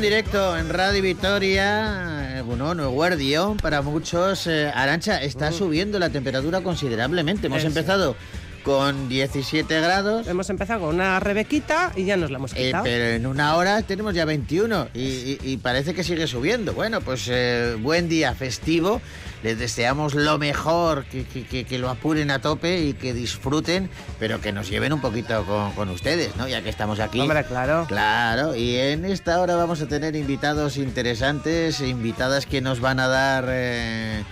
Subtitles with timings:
[0.00, 2.38] en directo en Radio Vitoria.
[2.38, 4.46] eh, Bueno, no guardión para muchos.
[4.46, 7.48] Eh, Arancha, está subiendo la temperatura considerablemente.
[7.48, 8.16] Hemos empezado
[8.64, 10.26] con 17 grados.
[10.26, 12.84] Hemos empezado con una rebequita y ya nos la hemos eh, quitado.
[12.84, 16.72] pero en una hora tenemos ya 21 y, y- y parece que sigue subiendo.
[16.72, 19.02] Bueno, pues eh, buen día festivo.
[19.42, 23.88] Les deseamos lo mejor, que, que- que- que lo apuren a tope y que disfruten,
[24.18, 26.46] pero que nos lleven un poquito con, con ustedes, ¿no?
[26.46, 27.20] Ya que estamos aquí.
[27.20, 27.86] Hombre, claro.
[27.88, 33.08] Claro, y en esta hora vamos a tener invitados interesantes, invitadas que nos van a
[33.08, 34.22] dar, eh,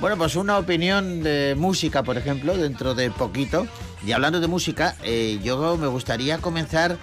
[0.00, 3.66] bueno, pues una opinión de música, por ejemplo, dentro de poquito.
[4.06, 6.96] Y hablando de música, eh, yo me gustaría comenzar,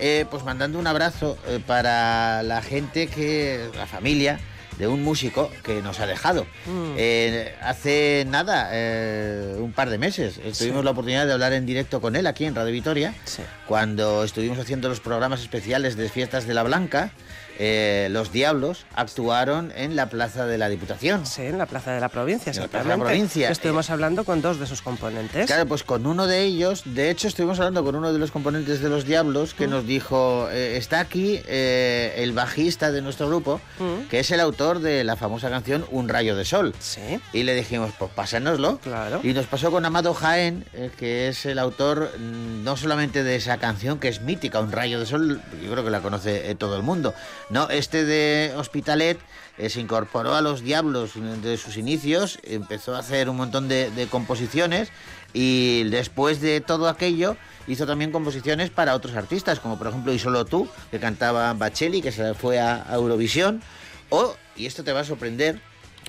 [0.00, 4.40] eh, pues mandando un abrazo eh, para la gente que, la familia
[4.78, 6.44] de un músico que nos ha dejado.
[6.66, 6.94] Mm.
[6.96, 12.00] Eh, hace nada, eh, un par de meses, tuvimos la oportunidad de hablar en directo
[12.00, 13.42] con él aquí en Radio Vitoria Sí.
[13.66, 17.10] cuando estuvimos haciendo los programas especiales de Fiestas de la Blanca,
[17.58, 21.26] eh, los Diablos actuaron en la Plaza de la Diputación.
[21.26, 23.04] Sí, en la Plaza de la Provincia, En la Plaza de la.
[23.04, 23.50] Provincia.
[23.50, 25.46] Estuvimos hablando con dos de sus componentes.
[25.46, 28.80] Claro, pues con uno de ellos, de hecho estuvimos hablando con uno de los componentes
[28.80, 33.60] de los Diablos que nos dijo, eh, está aquí eh, el bajista de nuestro grupo,
[33.78, 34.08] Mm.
[34.08, 36.74] que es el autor de la famosa canción Un rayo de sol.
[36.78, 38.78] Sí, Y le dijimos, pues pásanoslo.
[38.78, 39.20] claro.
[39.22, 40.64] Y nos pasó con Amado Jaén,
[40.98, 44.98] que es el autor mm, no solamente de esa canción, que es mítica, Un rayo
[45.00, 47.14] de sol, yo creo que la conoce todo el mundo.
[47.48, 49.18] No, este de Hospitalet
[49.58, 51.12] eh, se incorporó a los Diablos
[51.42, 54.88] de sus inicios, empezó a hacer un montón de, de composiciones
[55.32, 57.36] y después de todo aquello
[57.68, 62.02] hizo también composiciones para otros artistas, como por ejemplo Y Solo Tú, que cantaba Bacheli,
[62.02, 63.62] que se fue a a Eurovisión,
[64.10, 65.60] o, y esto te va a sorprender,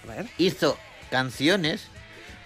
[0.04, 0.28] A ver.
[0.38, 0.78] hizo
[1.12, 1.88] canciones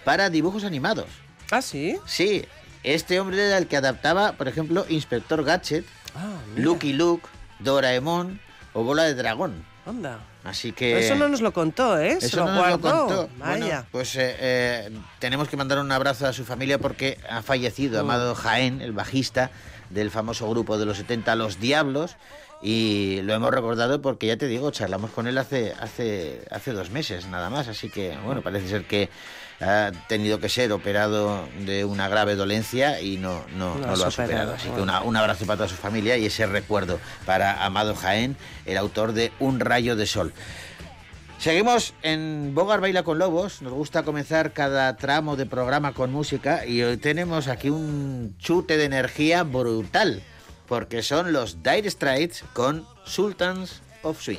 [0.04, 1.06] para dibujos animados.
[1.50, 1.96] Ah, sí.
[2.06, 2.44] Sí,
[2.82, 6.36] este hombre era el que adaptaba, por ejemplo, Inspector Gadget, Ah.
[6.56, 7.26] Lucky Luke,
[7.60, 8.38] Doraemon
[8.72, 9.64] o Bola de Dragón.
[9.84, 10.20] Anda.
[10.44, 10.98] Así que...
[10.98, 12.16] Eso no nos lo contó, ¿eh?
[12.20, 13.28] Se Eso lo no nos lo contó.
[13.38, 13.58] Vaya.
[13.58, 18.02] Bueno, pues eh, eh, tenemos que mandar un abrazo a su familia porque ha fallecido
[18.02, 18.10] Mm.
[18.10, 19.50] Amado Jaén, el bajista
[19.90, 22.16] del famoso grupo de los 70 Los Diablos.
[22.64, 26.90] Y lo hemos recordado porque ya te digo, charlamos con él hace, hace, hace dos
[26.90, 27.66] meses nada más.
[27.66, 29.10] Así que, bueno, parece ser que
[29.62, 33.96] ha tenido que ser operado de una grave dolencia y no, no, Lo no ha
[33.96, 34.54] lo ha superado.
[34.54, 38.36] Así que una- un abrazo para toda su familia y ese recuerdo para Amado Jaén,
[38.66, 40.32] el autor de Un rayo de sol.
[41.38, 43.62] Seguimos en Bogar Baila con Lobos.
[43.62, 48.76] Nos gusta comenzar cada tramo de programa con música y hoy tenemos aquí un chute
[48.76, 50.22] de energía brutal
[50.68, 54.38] porque son los Dire Straits con Sultans of Swing.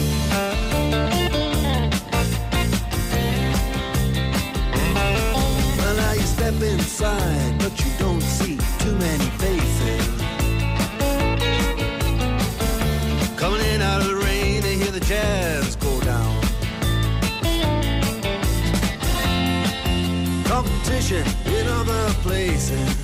[6.63, 10.07] Inside, but you don't see too many faces.
[13.35, 16.41] Coming in out of the rain, they hear the jazz go down.
[20.45, 22.97] Competition in other places.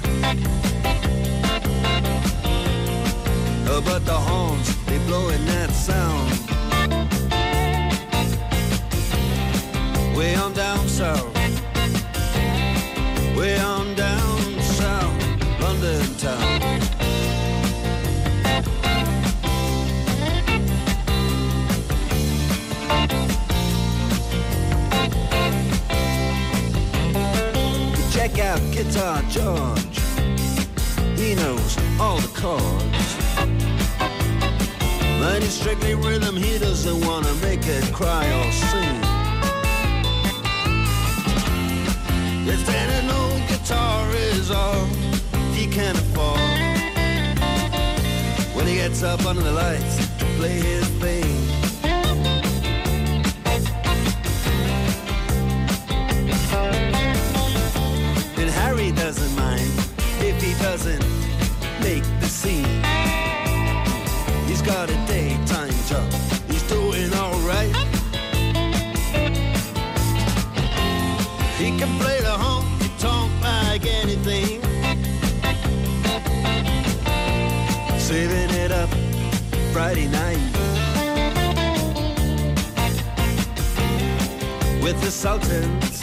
[3.86, 6.32] But the horns, they blowing that sound.
[10.18, 11.37] Way on down south.
[13.48, 16.60] Way on down south, London town.
[28.12, 30.00] Check out Guitar George.
[31.16, 33.10] He knows all the chords.
[35.22, 39.07] But it's strictly rhythm, he doesn't wanna make it cry or sing.
[45.78, 46.40] Can afford.
[48.56, 51.47] When he gets up under the lights to play his thing.
[78.08, 78.90] Saving it up
[79.74, 80.40] Friday night
[84.82, 86.02] with the Sultans,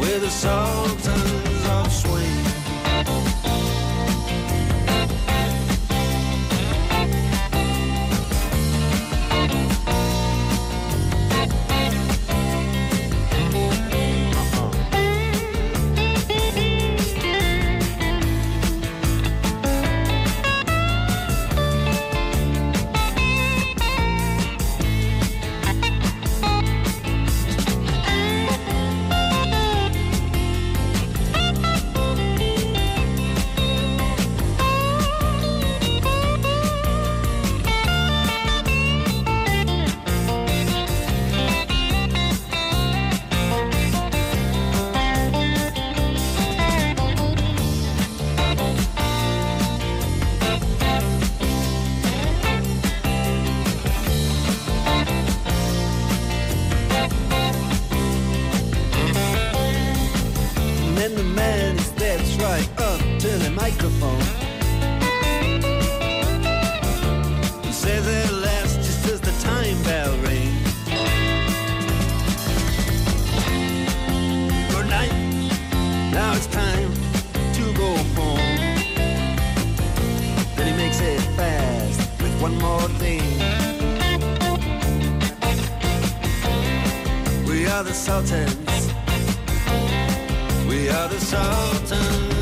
[0.00, 3.53] with the Sultans of Swing.
[63.38, 64.20] To the microphone.
[67.64, 70.84] He says at last, just as the time bell rings.
[74.70, 75.12] Good night.
[76.12, 76.92] Now it's time
[77.58, 78.38] to go home.
[80.54, 83.22] Then he makes it fast with one more thing.
[87.48, 88.92] We are the Sultans.
[90.68, 92.33] We are the Sultans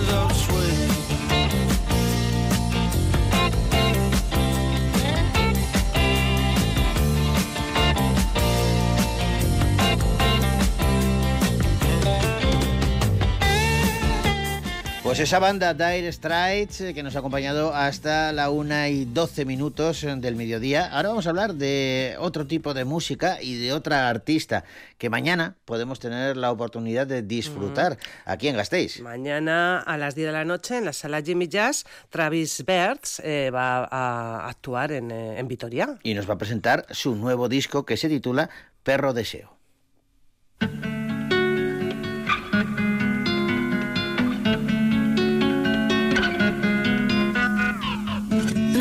[15.23, 20.03] esa banda Dire Straits eh, que nos ha acompañado hasta la una y 12 minutos
[20.03, 20.87] eh, del mediodía.
[20.87, 24.65] Ahora vamos a hablar de otro tipo de música y de otra artista
[24.99, 29.01] que mañana podemos tener la oportunidad de disfrutar aquí en Gasteiz.
[29.01, 33.51] Mañana a las 10 de la noche en la sala Jimmy Jazz, Travis Bertz eh,
[33.55, 35.99] va a actuar en, eh, en Vitoria.
[36.03, 38.51] Y nos va a presentar su nuevo disco que se titula
[38.83, 39.57] Perro Deseo.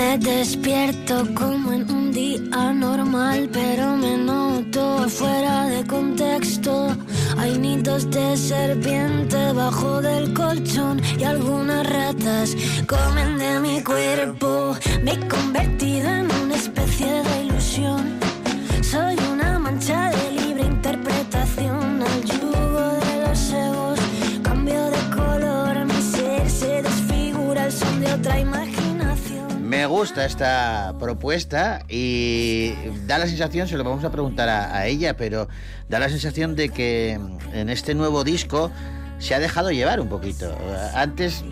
[0.02, 6.88] Me despierto como en un día normal, pero me noto fuera de contexto.
[7.38, 14.76] Hay nidos de serpiente bajo del colchón y algunas ratas comen de mi cuerpo.
[15.04, 18.31] Me he convertido en una especie de ilusión.
[30.02, 32.74] Gusta esta propuesta y
[33.06, 35.48] da la sensación, se lo vamos a preguntar a, a ella, pero
[35.90, 37.20] da la sensación de que
[37.54, 38.72] en este nuevo disco
[39.20, 40.58] se ha dejado llevar un poquito.
[40.96, 41.44] Antes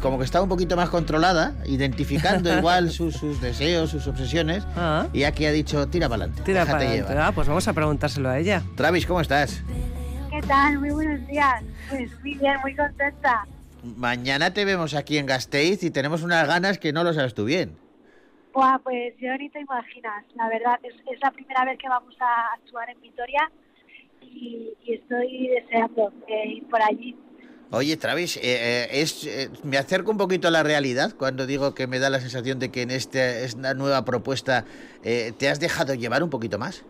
[0.00, 5.08] como que estaba un poquito más controlada, identificando igual sus, sus deseos, sus obsesiones, Ah.
[5.12, 7.12] y aquí ha dicho, tira para adelante, Tira para adelante.
[7.18, 8.62] Ah, pues vamos a preguntárselo a ella.
[8.76, 9.62] Travis, ¿cómo estás?
[10.30, 10.78] ¿Qué tal?
[10.78, 11.60] Muy buenos días.
[11.88, 13.44] Pues muy bien, muy contenta.
[13.82, 17.44] Mañana te vemos aquí en Gasteiz y tenemos unas ganas que no lo sabes tú
[17.46, 17.79] bien.
[18.52, 20.24] Buah, pues yo ni te imaginas.
[20.34, 23.50] La verdad, es, es la primera vez que vamos a actuar en Vitoria
[24.20, 27.16] y, y estoy deseando eh, ir por allí.
[27.72, 31.72] Oye, Travis, eh, eh, es, eh, me acerco un poquito a la realidad cuando digo
[31.72, 34.64] que me da la sensación de que en este, esta nueva propuesta
[35.04, 36.84] eh, te has dejado llevar un poquito más.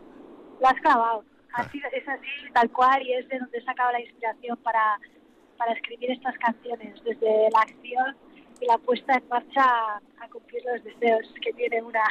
[0.58, 1.24] Lo has clavado.
[1.52, 4.98] Así, es así, tal cual, y es de donde he sacado la inspiración para,
[5.58, 8.16] para escribir estas canciones, desde la acción
[8.60, 12.02] y la puesta en marcha a, cumplir los deseos que tiene una.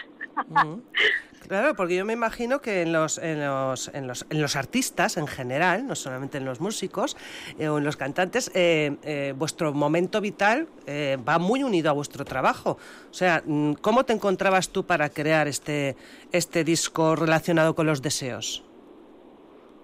[1.48, 5.18] Claro, porque yo me imagino que en los, en los, en los, en los artistas
[5.18, 7.18] en general, no solamente en los músicos
[7.58, 11.94] eh, o en los cantantes, eh, eh, vuestro momento vital eh, va muy unido a
[11.94, 12.77] vuestro trabajo.
[13.10, 15.96] O sea, mm, ¿cómo te encontrabas tú para crear este,
[16.32, 18.63] este disco relacionado con los deseos?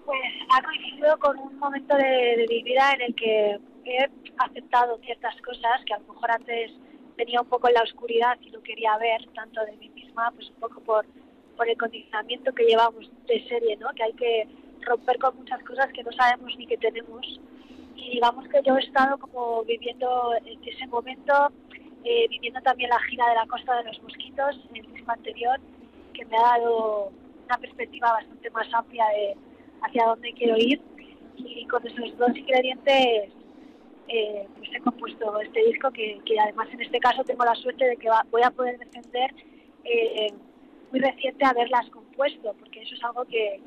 [0.06, 0.20] Pues
[0.56, 5.39] ha coincidido con un momento de, de mi vida en el que he aceptado ciertas
[5.42, 6.72] cosas que a lo mejor antes
[7.15, 10.50] tenía un poco en la oscuridad y no quería ver tanto de mí misma, pues
[10.50, 11.06] un poco por,
[11.56, 13.89] por el condicionamiento que llevamos de serie, ¿no?
[13.96, 14.48] Que hay que
[14.82, 17.39] romper con muchas cosas que no sabemos ni que tenemos.
[17.96, 21.51] Y digamos que yo he estado como viviendo en ese momento,
[22.04, 25.60] eh, viviendo también la gira de la Costa de los Mosquitos en el disco anterior,
[26.13, 27.12] que me ha dado
[27.46, 29.36] una perspectiva bastante más amplia de
[29.82, 30.82] hacia dónde quiero ir.
[31.38, 33.32] Y con esos dos ingredientes
[34.08, 37.86] eh, pues he compuesto este disco que, que además en este caso tengo la suerte
[37.86, 39.34] de que va- voy a poder defender
[39.84, 40.34] eh,
[40.92, 43.60] muy reciente haberlas compuesto, porque eso es algo que,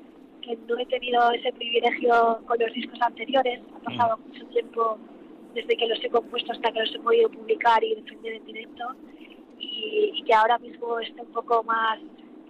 [0.42, 3.60] que no he tenido ese privilegio con los discos anteriores.
[3.76, 4.98] Ha pasado mucho tiempo
[5.54, 8.84] desde que los he compuesto hasta que los he podido publicar y defender en directo.
[9.58, 11.98] Y, y que ahora mismo esté un poco más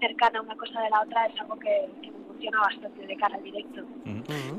[0.01, 3.37] cercana una cosa de la otra es algo que, que me emociona bastante de cara
[3.37, 3.81] al directo.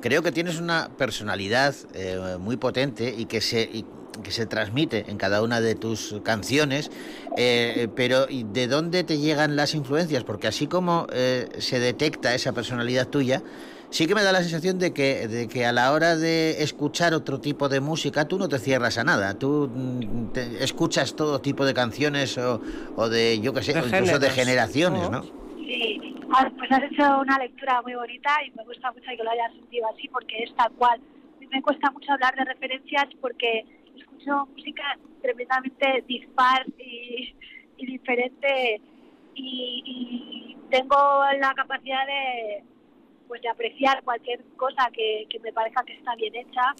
[0.01, 3.85] Creo que tienes una personalidad eh, muy potente y que se y
[4.23, 6.91] que se transmite en cada una de tus canciones,
[7.37, 10.23] eh, pero ¿y ¿de dónde te llegan las influencias?
[10.23, 13.43] Porque así como eh, se detecta esa personalidad tuya,
[13.91, 17.13] sí que me da la sensación de que, de que a la hora de escuchar
[17.13, 21.39] otro tipo de música tú no te cierras a nada, tú mm, te- escuchas todo
[21.39, 22.59] tipo de canciones o,
[22.95, 25.21] o de, yo qué sé, De o incluso de generaciones, ¿no?
[25.21, 26.01] Sí,
[26.33, 29.53] ah, pues has hecho una lectura muy bonita y me gusta mucho que lo hayas
[29.53, 30.99] sentido así porque es tal cual.
[30.99, 33.65] A mí me cuesta mucho hablar de referencias porque
[33.97, 37.33] escucho música tremendamente dispar y,
[37.77, 38.81] diferente
[39.35, 40.95] y, y tengo
[41.39, 42.63] la capacidad de
[43.27, 46.73] pues de apreciar cualquier cosa que, que me parezca que está bien hecha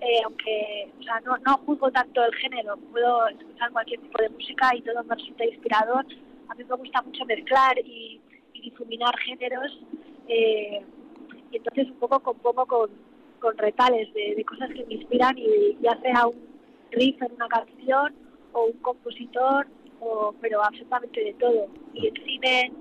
[0.00, 4.28] eh, aunque o sea, no, no juzgo tanto el género, puedo escuchar cualquier tipo de
[4.28, 6.04] música y todo me resulta inspirador.
[6.48, 8.20] A mí me gusta mucho mezclar y,
[8.66, 9.80] y difuminar géneros
[10.28, 10.82] eh,
[11.50, 12.90] y entonces un poco compongo con,
[13.38, 16.36] con retales de, de cosas que me inspiran y ya sea un
[16.90, 18.14] riff en una canción
[18.52, 19.66] o un compositor,
[20.00, 21.68] o, pero absolutamente de todo.
[21.94, 22.72] Y el cine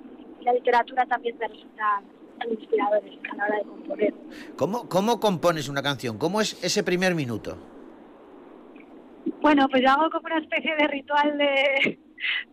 [0.41, 2.05] y la literatura también me resultan
[2.39, 4.13] tan inspiradores a la hora de componer.
[4.57, 6.17] ¿Cómo, ¿Cómo compones una canción?
[6.17, 7.57] ¿Cómo es ese primer minuto?
[9.41, 11.99] Bueno, pues yo hago como una especie de ritual de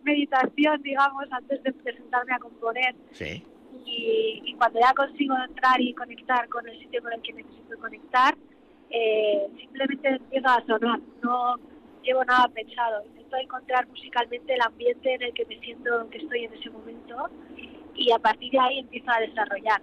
[0.03, 2.95] meditación, digamos, antes de, de sentarme a componer.
[3.11, 3.43] Sí.
[3.85, 7.77] Y, y cuando ya consigo entrar y conectar con el sitio con el que necesito
[7.79, 8.35] conectar,
[8.89, 10.99] eh, simplemente empiezo a sonar.
[11.21, 11.55] No
[12.03, 13.03] llevo nada pensado.
[13.05, 17.29] Intento encontrar musicalmente el ambiente en el que me siento que estoy en ese momento
[17.95, 19.81] y a partir de ahí empiezo a desarrollar.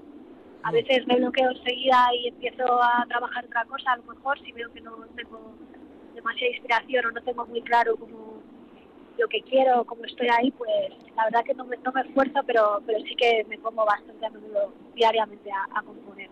[0.62, 4.52] A veces me bloqueo enseguida y empiezo a trabajar otra cosa, a lo mejor si
[4.52, 5.54] veo que no tengo
[6.14, 8.29] demasiada inspiración o no tengo muy claro cómo
[9.20, 10.70] lo que quiero, cómo estoy ahí, pues
[11.14, 14.24] la verdad que no me, no me esfuerzo, pero, pero sí que me pongo bastante
[14.26, 16.30] a menudo diariamente a, a componer.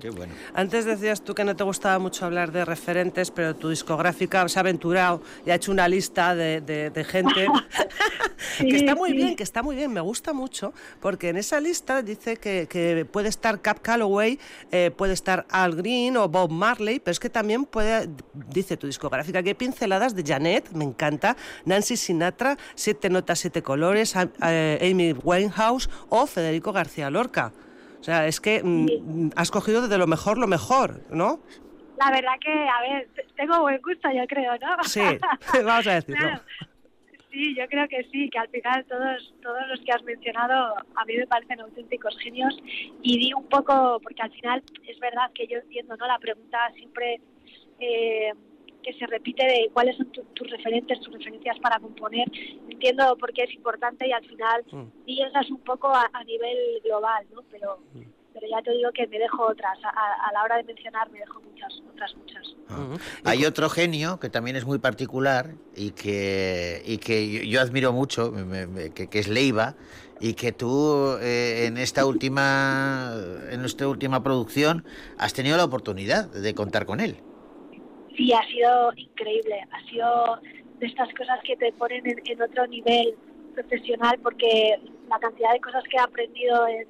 [0.00, 0.32] Qué bueno.
[0.54, 4.58] Antes decías tú que no te gustaba mucho hablar de referentes, pero tu discográfica se
[4.58, 7.48] ha aventurado y ha hecho una lista de, de- de gente
[8.58, 9.16] que está muy sí.
[9.16, 13.04] bien, que está muy bien, me gusta mucho, porque en esa lista dice que, que
[13.04, 14.38] puede estar Cap Calloway,
[14.70, 18.86] eh, puede estar Al Green o Bob Marley, pero es que también puede, dice tu
[18.86, 25.14] discográfica, que hay pinceladas de Janet, me encanta, Nancy Sinatra, Siete Notas, Siete Colores, Amy
[25.24, 27.52] Winehouse o Federico García Lorca.
[28.04, 29.00] O sea, es que mm, Sí.
[29.02, 31.40] mm, has cogido de lo mejor lo mejor, ¿no?
[31.98, 34.76] La verdad que, a ver, tengo buen gusto, yo creo, ¿no?
[34.82, 35.00] Sí,
[35.64, 36.20] vamos a decirlo.
[36.20, 36.42] Claro.
[37.32, 41.04] Sí, yo creo que sí, que al final todos todos los que has mencionado a
[41.06, 42.54] mí me parecen auténticos genios
[43.00, 46.06] y di un poco, porque al final es verdad que yo entiendo, ¿no?
[46.06, 47.22] La pregunta siempre
[47.80, 48.34] eh,
[48.84, 52.30] que se repite de cuáles son tu- tus referentes, tus referencias para componer.
[52.68, 55.04] Entiendo por qué es importante y al final Mm.
[55.06, 57.42] piensas un poco a, a nivel global, ¿no?
[57.50, 57.78] Pero
[58.34, 61.40] pero ya te digo que me dejo otras, a, la hora de mencionar me dejo
[61.40, 62.44] muchas, otras muchas.
[62.68, 62.98] Ujú.
[63.22, 67.92] Hay otro genio que también es muy particular y que, y que yo, yo admiro
[67.92, 69.76] mucho, me- me- me- que, que es Leiva,
[70.20, 73.12] y que tú eh, en esta última
[73.50, 74.84] en esta última producción
[75.16, 77.18] has tenido la oportunidad de contar con él.
[78.16, 79.66] Sí, ha sido increíble.
[79.70, 80.40] Ha sido
[80.78, 83.16] de estas cosas que te ponen en, en otro nivel
[83.54, 84.78] profesional porque
[85.08, 86.86] la cantidad de cosas que he aprendido en,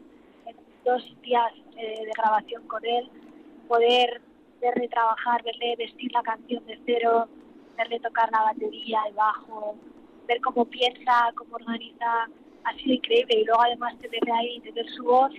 [0.84, 3.08] dos días eh, de grabación con él,
[3.68, 4.20] poder
[4.60, 7.26] verle trabajar, verle vestir la canción de cero,
[7.78, 9.76] verle tocar la batería, el bajo,
[10.28, 12.28] ver cómo piensa, cómo organiza,
[12.64, 13.40] ha sido increíble.
[13.40, 15.32] Y luego además tenerle ahí, tener su voz,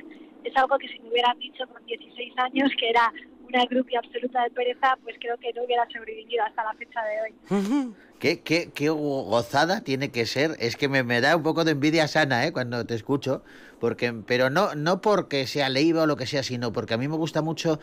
[0.43, 3.13] es algo que si me hubieran dicho con 16 años que era
[3.47, 7.21] una grupia absoluta de pereza, pues creo que no hubiera sobrevivido hasta la fecha de
[7.21, 7.93] hoy.
[8.19, 10.55] ¿Qué, qué, qué gozada tiene que ser?
[10.59, 12.53] Es que me, me da un poco de envidia sana ¿eh?
[12.53, 13.43] cuando te escucho,
[13.79, 17.07] porque, pero no, no porque sea Leiva o lo que sea, sino porque a mí
[17.07, 17.79] me gusta mucho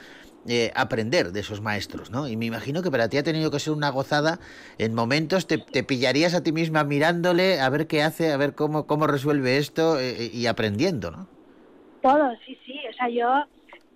[0.49, 2.27] eh, aprender de esos maestros, ¿no?
[2.27, 4.41] Y me imagino que para ti ha tenido que ser una gozada.
[4.79, 8.55] En momentos te, te pillarías a ti misma mirándole, a ver qué hace, a ver
[8.55, 11.29] cómo, cómo resuelve esto eh, y aprendiendo, ¿no?
[12.03, 12.81] Todo, sí, sí.
[12.91, 13.47] O sea, yo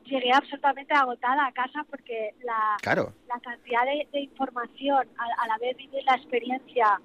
[0.07, 3.13] llegué absolutamente agotada a casa porque la, Claro.
[3.29, 7.01] la cantidad de, de información, a, a la vez vivir la experiencia,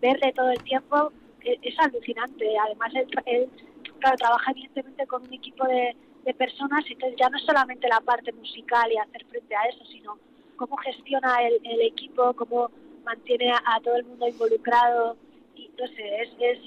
[0.00, 2.46] verle todo el tiempo, e- es, alucinante.
[2.58, 3.50] Además, él, él,
[3.98, 8.00] claro, trabaja evidentemente con un equipo de, de personas, entonces ya no es solamente la
[8.00, 10.18] parte musical y hacer frente a eso, sino
[10.56, 12.70] cómo gestiona el, el equipo, cómo
[13.04, 15.16] mantiene a, a todo el mundo involucrado
[15.56, 16.58] y no sé, es, es,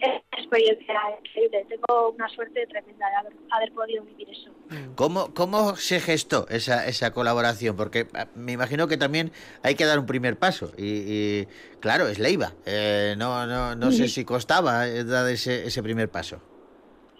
[0.00, 1.66] es una experiencia increíble.
[1.68, 4.50] Tengo una suerte tremenda de haber, haber podido vivir eso.
[4.94, 7.76] ¿Cómo, ¿Cómo se gestó esa, esa colaboración?
[7.76, 10.72] Porque ah, me imagino que también hay que dar un primer paso.
[10.76, 11.48] Y, y,
[11.80, 12.52] claro, es Leiva.
[12.66, 16.40] Eh, no no, no sé si costaba eh, dar ese, ese primer paso.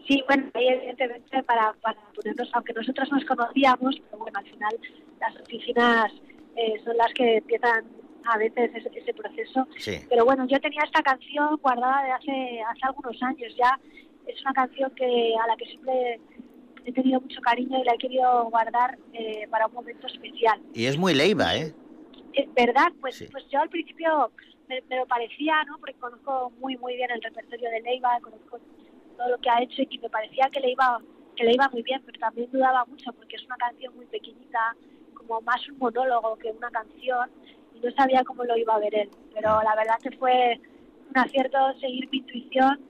[0.06, 4.78] Sí, bueno, evidentemente para, para ponernos, aunque nosotros nos conocíamos, pero bueno, al final
[5.20, 6.12] las oficinas
[6.54, 7.84] eh, son las que empiezan
[8.32, 9.66] a veces ese, ese proceso.
[9.78, 9.98] Sí.
[10.08, 13.78] Pero bueno, yo tenía esta canción guardada de hace, hace algunos años ya.
[14.26, 16.20] Es una canción que a la que siempre
[16.84, 20.60] he tenido mucho cariño y la he querido guardar eh, para un momento especial.
[20.74, 21.72] Y es muy Leiva, ¿eh?
[22.32, 23.26] Es verdad, pues, Sí.
[23.30, 24.30] pues yo al principio
[24.68, 25.78] me, me lo parecía, ¿no?
[25.78, 28.58] Porque conozco muy muy bien el repertorio de Leiva, conozco
[29.16, 31.00] todo lo que ha hecho y me parecía que le iba
[31.36, 34.74] que le iba muy bien, pero también dudaba mucho porque es una canción muy pequeñita,
[35.14, 37.30] como más un monólogo que una canción
[37.86, 39.10] y no sabía cómo lo iba a ver él.
[39.34, 40.60] Pero la verdad que fue
[41.08, 42.80] un acierto seguir mi intuición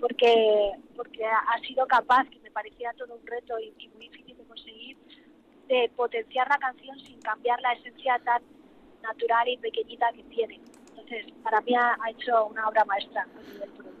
[0.00, 4.44] porque porque ha sido capaz, que me parecía todo un reto y, muy difícil de
[4.44, 4.96] conseguir,
[5.68, 8.42] de potenciar la canción sin cambiar la esencia tan
[9.02, 10.60] natural y pequeñita que tiene.
[10.90, 13.95] Entonces, para mí ha, ha hecho una obra maestra a nivel.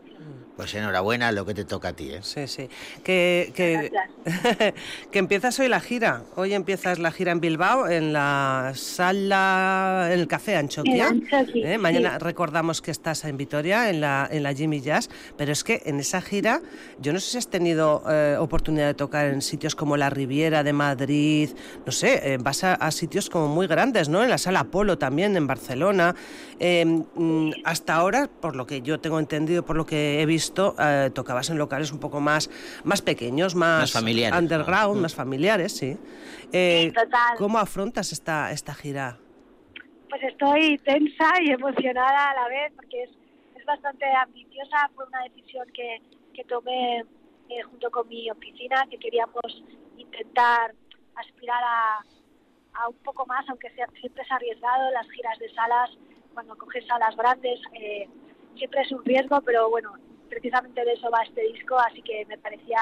[0.56, 2.20] Pues enhorabuena lo que te toca a ti, ¿eh?
[2.22, 2.68] Sí, sí.
[3.04, 3.92] Que, que,
[5.10, 6.22] que empiezas hoy la gira.
[6.34, 11.08] Hoy empiezas la gira en Bilbao, en la sala, en el Café Anchoquia.
[11.08, 11.76] En ¿eh?
[11.76, 15.10] Mañana recordamos que estás en Vitoria, en la, en la Jimmy Jazz.
[15.36, 16.62] Pero es que en esa gira,
[17.00, 20.62] yo no sé si has tenido eh, oportunidad de tocar en sitios como la Riviera
[20.62, 21.50] de Madrid,
[21.84, 24.24] no sé, eh, vas a, a sitios como muy grandes, ¿no?
[24.24, 26.14] En la sala Apolo también, en Barcelona.
[26.58, 30.45] Eh, mm, hasta ahora, por lo que yo tengo entendido, por lo que he visto,
[30.78, 32.50] eh, tocabas en locales un poco más,
[32.84, 35.02] más pequeños, más, Más familiares, underground, ¿no?
[35.02, 35.96] más familiares, sí.
[36.52, 37.36] Eh, Sí, total.
[37.38, 39.18] ¿Cómo afrontas esta, esta gira?
[40.08, 43.10] Pues estoy tensa y emocionada a la vez porque es,
[43.56, 44.90] es bastante ambiciosa.
[44.94, 46.00] Fue una decisión que,
[46.32, 49.62] que tomé eh, junto con mi oficina, que queríamos
[49.98, 50.74] intentar
[51.16, 51.98] aspirar a,
[52.74, 54.90] a un poco más, aunque sea, siempre es arriesgado.
[54.92, 55.90] Las giras de salas,
[56.34, 58.08] cuando coges salas grandes, eh,
[58.56, 59.92] siempre es un riesgo, pero bueno,
[60.28, 62.78] precisamente de eso va este disco, así que me parecía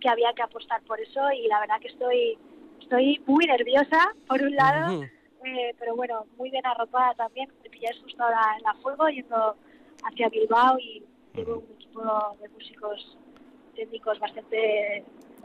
[0.00, 2.38] que había que apostar por eso y la verdad que estoy,
[2.80, 5.02] estoy muy nerviosa, por un lado.
[5.02, 7.48] Eh, pero bueno, muy bien arropada también.
[7.62, 9.56] Me pilláis justo ahora en la fuego yendo
[10.02, 11.02] hacia Bilbao y
[11.34, 13.18] tengo un equipo de músicos
[13.74, 15.04] técnicos bastante,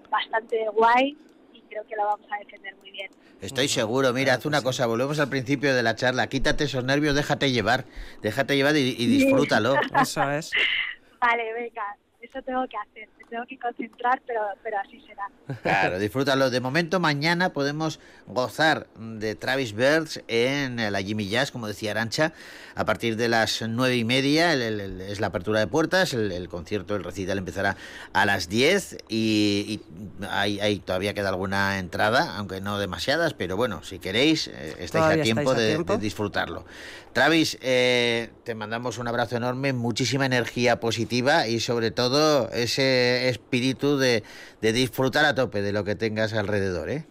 [0.10, 1.18] bastante guay
[1.54, 3.12] y creo que lo vamos a defender muy bien.
[3.42, 4.14] Estoy seguro.
[4.14, 4.86] Mira, haz una cosa.
[4.86, 6.28] Volvemos al principio de la charla.
[6.28, 7.86] Quítate esos nervios, déjate llevar.
[8.22, 9.76] Déjate llevar y, y disfrútalo.
[10.02, 10.52] Eso es.
[11.20, 12.09] 快你未干。
[12.30, 13.10] Eso tengo que hacer.
[13.18, 15.28] Me tengo que concentrar, pero, pero así será.
[15.64, 16.50] Claro, disfrútalo.
[16.50, 21.92] De momento, mañana podemos gozar de Travis Birds en eh, la Jimmy Jazz, como decía
[21.92, 22.34] Arancha,
[22.76, 24.54] a partir de las nueve y media.
[24.54, 26.14] el- el- el- es la apertura de puertas.
[26.14, 27.76] El, el concierto, el recital empezará
[28.14, 33.58] a las 10 y, y hay, hay- todavía queda alguna entrada, aunque no demasiadas, pero
[33.58, 35.94] bueno, si queréis, eh, estáis a tiempo, estáis a de, tiempo.
[35.94, 36.66] de disfrutarlo.
[37.14, 42.19] Travis, eh, te mandamos un abrazo enorme, muchísima energía positiva y sobre todo
[42.52, 44.24] ese espíritu de,
[44.62, 47.06] de disfrutar a tope de lo que tengas alrededor, ¿eh?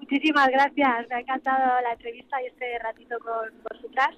[0.00, 4.10] Muchísimas gracias, me ha encantado la entrevista y este ratito con vosotras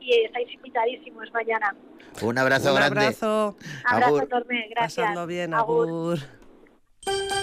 [0.00, 1.74] y estáis invitadísimos mañana.
[2.22, 3.00] Un abrazo Un grande.
[3.00, 3.56] abrazo.
[3.84, 5.06] Abrazo enorme, gracias.
[5.06, 5.88] Pasadlo bien, Agur.
[5.88, 7.37] Agur.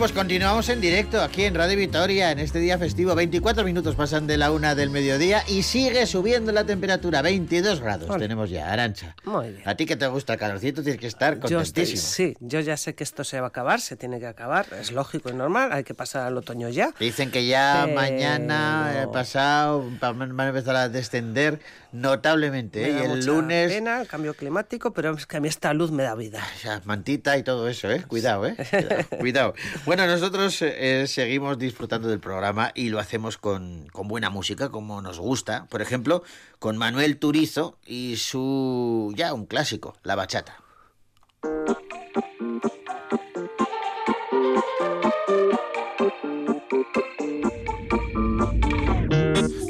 [0.00, 3.14] Pues continuamos en directo aquí en Radio Vitoria en este día festivo.
[3.14, 7.20] 24 minutos pasan de la una del mediodía y sigue subiendo la temperatura.
[7.20, 8.20] 22 grados Ole.
[8.20, 9.14] tenemos ya, Arancha.
[9.24, 9.68] Muy bien.
[9.68, 12.00] A ti que te gusta el calorcito tienes que estar Yo estoy- contentísimo.
[12.02, 14.90] sí, yo ya sé que esto se va a acabar, se tiene que acabar, es
[14.90, 16.94] lógico y normal, hay que pasar al otoño ya.
[16.98, 21.60] Dicen que ya Pero- mañana, eh, pasado, pa- van a empezar a descender
[21.92, 22.88] notablemente.
[22.88, 22.92] ¿eh?
[22.94, 25.74] Me da Y el lunes, pena el cambio climático, pero es que a mí esta
[25.74, 26.40] luz me da vida.
[26.56, 28.02] esa mantita y todo eso, ¿eh?
[28.08, 28.54] Cuidado, ¿eh?
[28.70, 29.04] Cuidado.
[29.18, 29.54] cuidado.
[29.90, 35.02] Bueno, nosotros eh, seguimos disfrutando del programa y lo hacemos con, con buena música, como
[35.02, 35.66] nos gusta.
[35.68, 36.22] Por ejemplo,
[36.60, 40.60] con Manuel Turizo y su ya un clásico, La Bachata.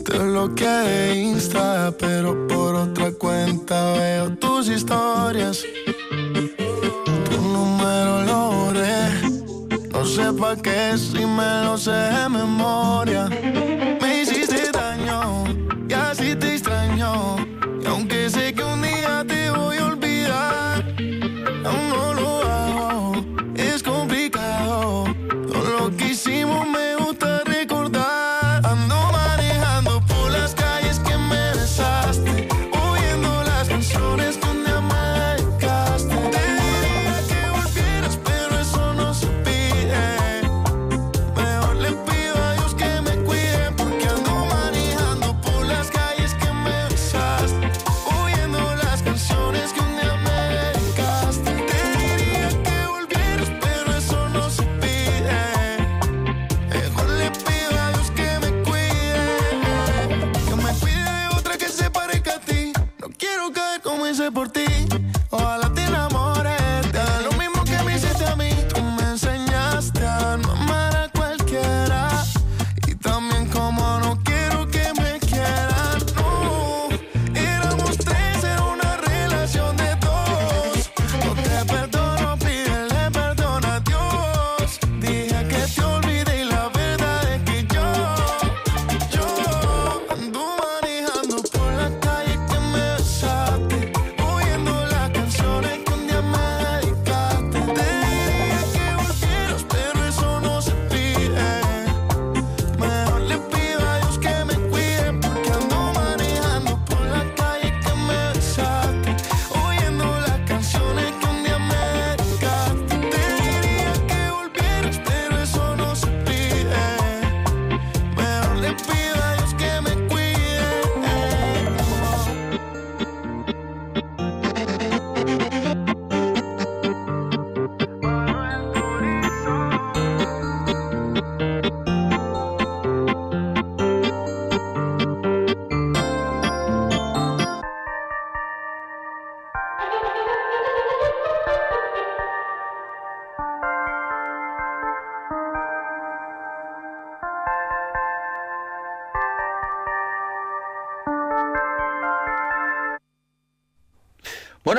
[0.04, 5.64] Te bloqueé Insta, pero por otra cuenta veo tus historias.
[10.10, 13.28] Sé pa' qué si me lo sé de memoria.
[14.00, 15.44] Me hiciste daño
[15.88, 17.36] y así te extraño.
[17.82, 18.89] Y aunque sé que un día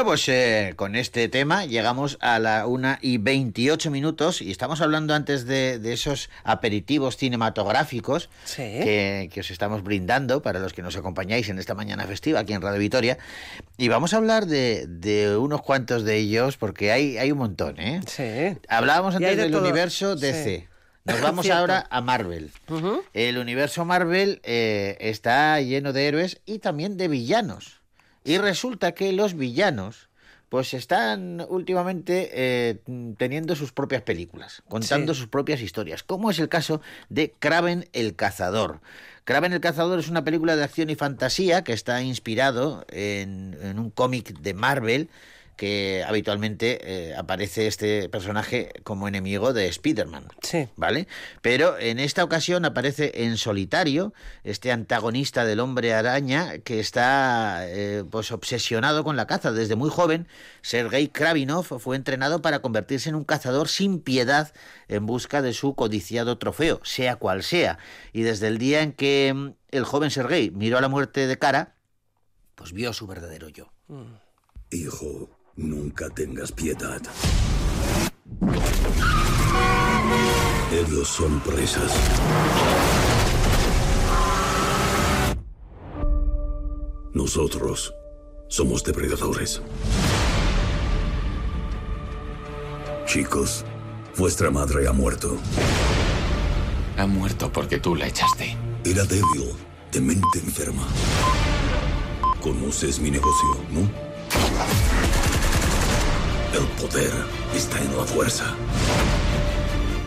[0.02, 4.82] Bueno, pues eh, con este tema llegamos a la 1 y 28 minutos y estamos
[4.82, 8.64] hablando antes de, de esos aperitivos cinematográficos Sí.
[8.64, 12.54] que, que os estamos brindando para los que nos acompañáis en esta mañana festiva aquí
[12.54, 13.20] en Radio Vitoria.
[13.78, 17.80] Y vamos a hablar de, de unos cuantos de ellos porque hay, hay un montón,
[17.80, 18.02] ¿eh?
[18.08, 18.58] Sí.
[18.70, 19.62] Hablábamos antes de del todo.
[19.62, 20.22] universo Sí.
[20.26, 20.68] DC.
[21.06, 21.60] Nos vamos Cierto.
[21.62, 22.50] ahora a Marvel.
[23.14, 27.81] El universo Marvel eh, está lleno de héroes y también de villanos.
[28.24, 30.10] Y resulta que los villanos
[30.50, 32.80] pues están últimamente eh,
[33.18, 35.22] teniendo sus propias películas, contando Sí.
[35.22, 38.82] sus propias historias, como es el caso de Kraven el Cazador.
[39.24, 43.80] Kraven el Cazador es una película de acción y fantasía que está inspirado en, en
[43.80, 45.10] un cómic de Marvel
[45.62, 50.30] que habitualmente eh, aparece este personaje como enemigo de Spider-Man.
[50.42, 50.68] Sí.
[50.76, 51.08] ¿Vale?
[51.44, 54.12] Pero en esta ocasión aparece en solitario
[54.44, 59.52] este antagonista del hombre araña que está eh, pues obsesionado con la caza.
[59.52, 60.28] Desde muy joven,
[60.64, 64.56] Sergei Kravinov fue entrenado para convertirse en un cazador sin piedad
[64.88, 67.78] en busca de su codiciado trofeo, sea cual sea.
[68.14, 71.38] Y desde el día en que mm, el joven Sergei miró a la muerte de
[71.38, 71.76] cara,
[72.56, 73.72] pues vio su verdadero yo.
[74.72, 77.02] Hijo, nunca tengas piedad.
[80.72, 81.92] Ellos son presas.
[87.14, 87.94] Nosotros
[88.48, 89.62] somos depredadores.
[93.06, 93.66] Chicos,
[94.18, 95.38] vuestra madre ha muerto.
[96.98, 98.56] Ha muerto porque tú la echaste.
[98.86, 99.54] Era débil,
[99.92, 100.88] de mente enferma.
[102.42, 103.90] Conoces mi negocio, ¿no?
[106.54, 107.14] El poder
[107.56, 108.44] está en la fuerza.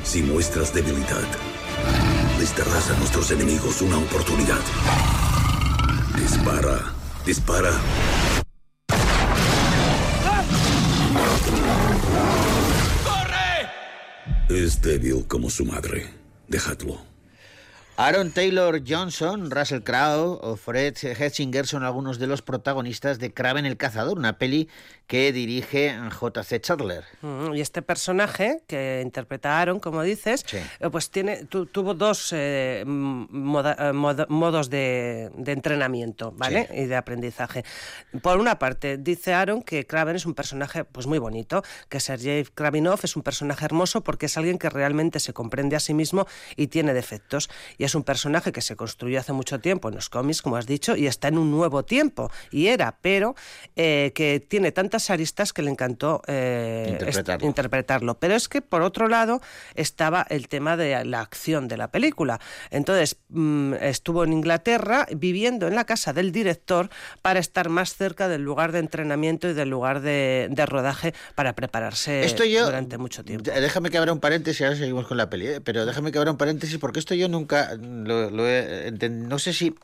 [0.02, 1.24] Si muestras debilidad,
[2.38, 4.60] les darás a nuestros enemigos una oportunidad.
[6.18, 6.92] Dispara,
[7.24, 7.70] dispara.
[14.50, 16.10] Es débil como su madre.
[16.46, 17.14] Dejadlo.
[17.96, 23.66] Aaron Taylor Johnson, Russell Crowe o Fred Hetzinger son algunos de los protagonistas de Kraven
[23.66, 24.68] el Cazador, una peli
[25.06, 26.60] que dirige J.C.
[26.60, 27.04] Chandler.
[27.54, 30.56] Y este personaje que interpreta Aaron, como dices, Sí.
[30.56, 36.68] eh, pues tiene, tu- tuvo dos eh, moda- eh, mod- modos de, de entrenamiento, ¿vale?
[36.74, 37.64] Y de aprendizaje.
[38.22, 42.44] Por una parte, dice Aaron que Kraven es un personaje pues muy bonito, que Sergei
[42.44, 46.26] Kravinov es un personaje hermoso porque es alguien que realmente se comprende a sí mismo
[46.56, 47.50] y tiene defectos.
[47.76, 50.66] Y es un personaje que se construyó hace mucho tiempo en los cómics, como has
[50.66, 52.30] dicho, y está en un nuevo tiempo.
[52.50, 53.34] Y era, pero
[53.76, 56.96] eh, que tiene tantas aristas que le encantó eh,
[57.42, 58.14] Interpretarlo.
[58.14, 59.40] Pero es que, por otro lado,
[59.74, 62.40] estaba el tema de la acción de la película.
[62.70, 66.90] Entonces, mm, estuvo en Inglaterra viviendo en la casa del director
[67.22, 71.54] para estar más cerca del lugar de entrenamiento y del lugar de, de rodaje para
[71.54, 73.50] prepararse Esto yo, durante mucho tiempo.
[73.50, 75.60] Déjame que abra un paréntesis, ahora seguimos con la peli, ¿eh?
[75.60, 79.52] pero déjame que abra un paréntesis porque esto yo nunca lo, lo he no sé
[79.52, 79.74] si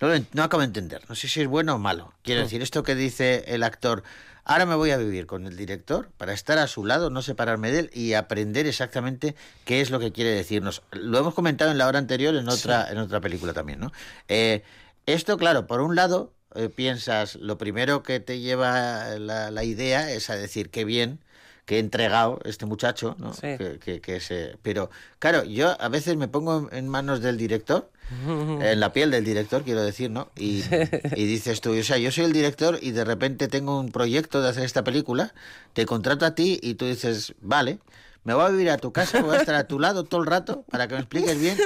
[0.00, 2.12] no, no acabo de entender, no sé si es bueno o malo.
[2.22, 4.02] Quiero decir, esto que dice el actor,
[4.44, 7.70] ahora me voy a vivir con el director para estar a su lado, no separarme
[7.70, 9.34] de él y aprender exactamente
[9.64, 10.82] qué es lo que quiere decirnos.
[10.92, 13.92] Lo hemos comentado en la hora anterior en otra en otra película también, ¿no?
[14.28, 14.62] Eh,
[15.06, 20.10] esto, claro, por un lado, eh, piensas, lo primero que te lleva la, la idea
[20.10, 21.20] es a decir, qué bien
[21.66, 23.32] que he entregado este muchacho, ¿no?
[23.34, 23.56] Sí.
[23.58, 24.56] Que, que- que se...
[24.62, 27.90] Pero, claro, yo a veces me pongo en- en manos del director,
[28.62, 30.30] en la piel del director, quiero decir, ¿no?
[30.36, 30.62] Y,
[31.16, 34.42] y dices tú, o sea, yo soy el director y de repente tengo un proyecto
[34.42, 35.32] de hacer esta película,
[35.74, 37.78] te contrato a ti y tú dices, vale,
[38.24, 40.26] me voy a vivir a tu casa, voy a estar a tu lado todo el
[40.26, 41.56] rato para que me expliques bien.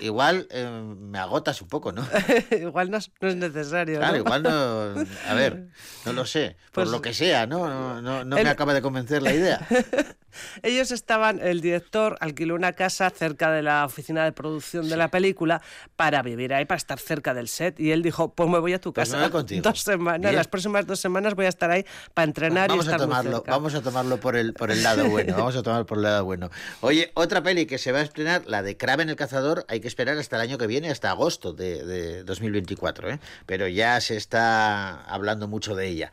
[0.00, 0.64] Igual eh,
[0.98, 2.06] me agotas un poco, ¿no?
[2.50, 3.98] igual no es, no es necesario.
[3.98, 4.18] Claro, ¿no?
[4.18, 5.06] igual no.
[5.28, 5.68] A ver,
[6.04, 6.56] no lo sé.
[6.72, 7.68] Por Pues- lo que sea, ¿no?
[7.68, 9.66] No, no, no El- me acaba de convencer la idea.
[10.62, 15.08] Ellos estaban, el director alquiló una casa cerca de la oficina de producción de la
[15.08, 15.62] película
[15.96, 17.78] para vivir ahí, para estar cerca del set.
[17.80, 19.28] Y él dijo, pues me voy a tu Pues casa.
[19.28, 20.34] Dos semanas, Bien.
[20.36, 23.08] las próximas dos semanas voy a estar ahí para entrenar Vamos y a estar muy
[23.16, 23.50] tomarlo, cerca.
[23.52, 25.34] vamos a tomarlo por el, por el lado bueno.
[25.36, 26.50] Vamos a tomarlo por el lado bueno.
[26.80, 29.88] Oye, otra peli que se va a estrenar, la de Kraven el cazador, hay que
[29.88, 33.20] esperar hasta el año que viene, hasta agosto de, de 2024, ¿eh?
[33.46, 36.10] Pero ya se está hablando mucho de ella.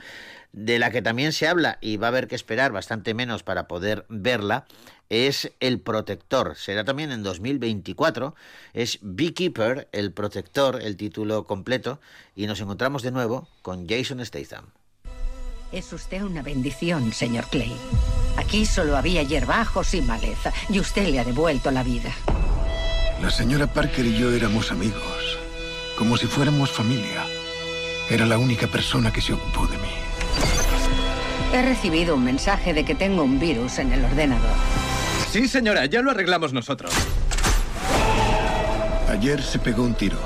[0.53, 3.67] De la que también se habla y va a haber que esperar bastante menos para
[3.67, 4.65] poder verla
[5.09, 6.55] es El Protector.
[6.55, 8.35] Será también en 2024.
[8.73, 11.99] Es Beekeeper, El Protector, el título completo.
[12.35, 14.65] Y nos encontramos de nuevo con Jason Statham.
[15.71, 17.75] Es usted una bendición, señor Clay.
[18.37, 22.11] Aquí solo había hierbajos y maleza, y usted le ha devuelto la vida.
[23.21, 25.39] La señora Parker y yo éramos amigos,
[25.97, 27.25] como si fuéramos familia.
[28.09, 30.02] Era la única persona que se ocupó de mí.
[31.53, 34.55] He recibido un mensaje de que tengo un virus en el ordenador.
[35.29, 36.91] Sí, señora, ya lo arreglamos nosotros.
[39.07, 40.17] Ayer se pegó un tiro.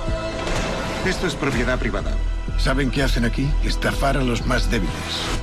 [1.05, 2.11] Esto es propiedad privada.
[2.57, 3.49] ¿Saben qué hacen aquí?
[3.65, 4.95] Estafar a los más débiles.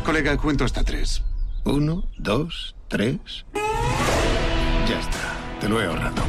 [0.05, 1.23] Colega, cuento hasta tres.
[1.65, 3.45] Uno, dos, tres.
[4.89, 5.37] Ya está.
[5.61, 6.23] Te lo he ahorrado.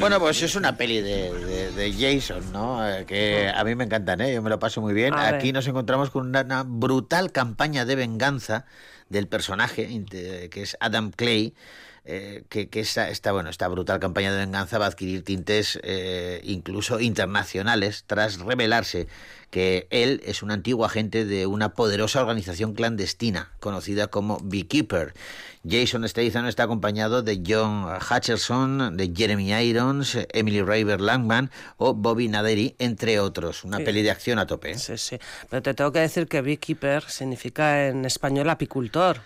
[0.00, 2.86] Bueno, pues es una peli de, de- de Jason, ¿no?
[2.88, 4.34] Eh, que a mí me encantan, ¿eh?
[4.34, 5.14] Yo me lo paso muy bien.
[5.14, 5.34] A ver.
[5.36, 8.64] Aquí nos encontramos con una, una brutal campaña de venganza
[9.08, 10.04] del personaje,
[10.50, 11.54] que es Adam Clay,
[12.04, 15.78] eh, que, que esta, esta, bueno, esta brutal campaña de venganza va a adquirir tintes
[15.82, 19.06] eh, incluso internacionales tras revelarse
[19.50, 25.14] que él es un antiguo agente de una poderosa organización clandestina conocida como Beekeeper.
[25.68, 32.28] Jason Statham está acompañado de John Hutcherson, de Jeremy Irons, Emily Raver Langman o Bobby
[32.28, 33.64] Naderi, entre otros.
[33.64, 33.84] Una Sí.
[33.84, 34.70] peli de acción a tope.
[34.72, 34.78] ¿eh?
[34.78, 35.18] Sí, sí.
[35.50, 39.20] Pero te tengo que decir que beekeeper significa en español apicultor.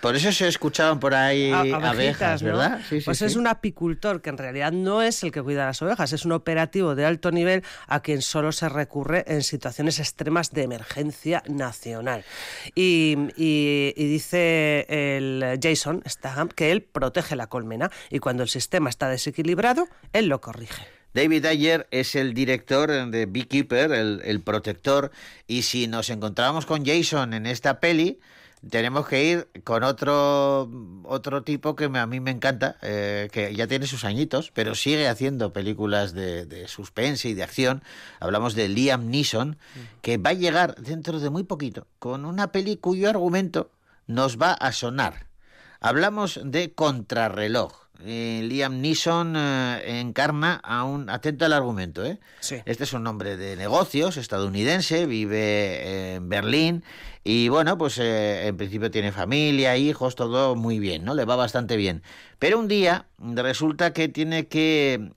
[0.00, 2.42] Por eso se escuchaban por ahí A- abejas.
[2.42, 2.80] ¿verdad?
[2.88, 3.24] Sí, sí, pues sí.
[3.24, 6.32] es un apicultor que en realidad no es el que cuida las ovejas, es un
[6.32, 12.24] operativo de alto nivel a quien solo se recurre en situaciones extremas de emergencia nacional.
[12.74, 18.48] Y, y- y dice el Jason Statham que él protege la colmena y cuando el
[18.48, 20.82] sistema está desequilibrado, él lo corrige.
[21.14, 25.10] David Ayer es el director de Beekeeper, el, el protector,
[25.46, 28.18] y si nos encontrábamos con Jason en esta peli,
[28.70, 30.70] tenemos que ir con otro
[31.04, 34.74] otro tipo que me- a mí me encanta, eh, que ya tiene sus añitos, pero
[34.74, 37.82] sigue haciendo películas de, de suspense y de acción.
[38.20, 39.56] Hablamos de Liam Neeson,
[40.02, 43.70] que va a llegar dentro de muy poquito con una peli cuyo argumento
[44.06, 45.26] nos va a sonar.
[45.80, 51.08] Hablamos de Contrarreloj, eh, Liam Neeson eh, encarna a un...
[51.10, 52.18] Atento al argumento, ¿eh?
[52.40, 52.56] Sí.
[52.64, 56.84] Este es un hombre de negocios, estadounidense, vive en Berlín
[57.24, 61.14] y bueno, pues eh, en principio tiene familia, hijos, todo muy bien, ¿no?
[61.14, 62.02] Le va bastante bien.
[62.38, 65.10] Pero un día resulta que tiene que...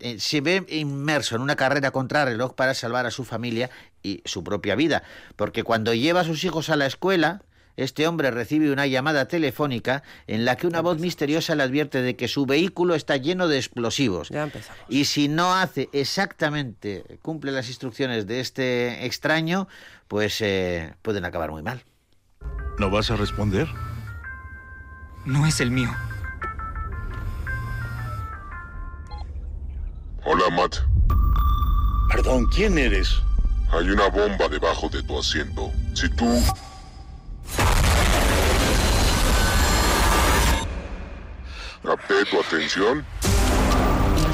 [0.00, 3.70] eh, se ve inmerso en una carrera contra reloj para salvar a su familia
[4.02, 5.02] y su propia vida.
[5.36, 7.42] Porque cuando lleva a sus hijos a la escuela,
[7.76, 12.16] este hombre recibe una llamada telefónica en la que una voz misteriosa le advierte de
[12.16, 14.28] que su vehículo está lleno de explosivos.
[14.30, 14.80] Ya empezamos.
[14.88, 19.68] Y si no hace exactamente, cumple las instrucciones de este extraño,
[20.08, 21.84] pues eh, pueden acabar muy mal.
[22.78, 23.68] ¿No vas a responder?
[25.24, 25.90] No es el mío.
[30.24, 30.76] Hola, Matt.
[32.10, 33.08] Perdón, ¿quién eres?
[33.72, 35.70] Hay una bomba debajo de tu asiento.
[35.94, 36.26] Si tú...
[41.86, 43.06] Capté tu atención.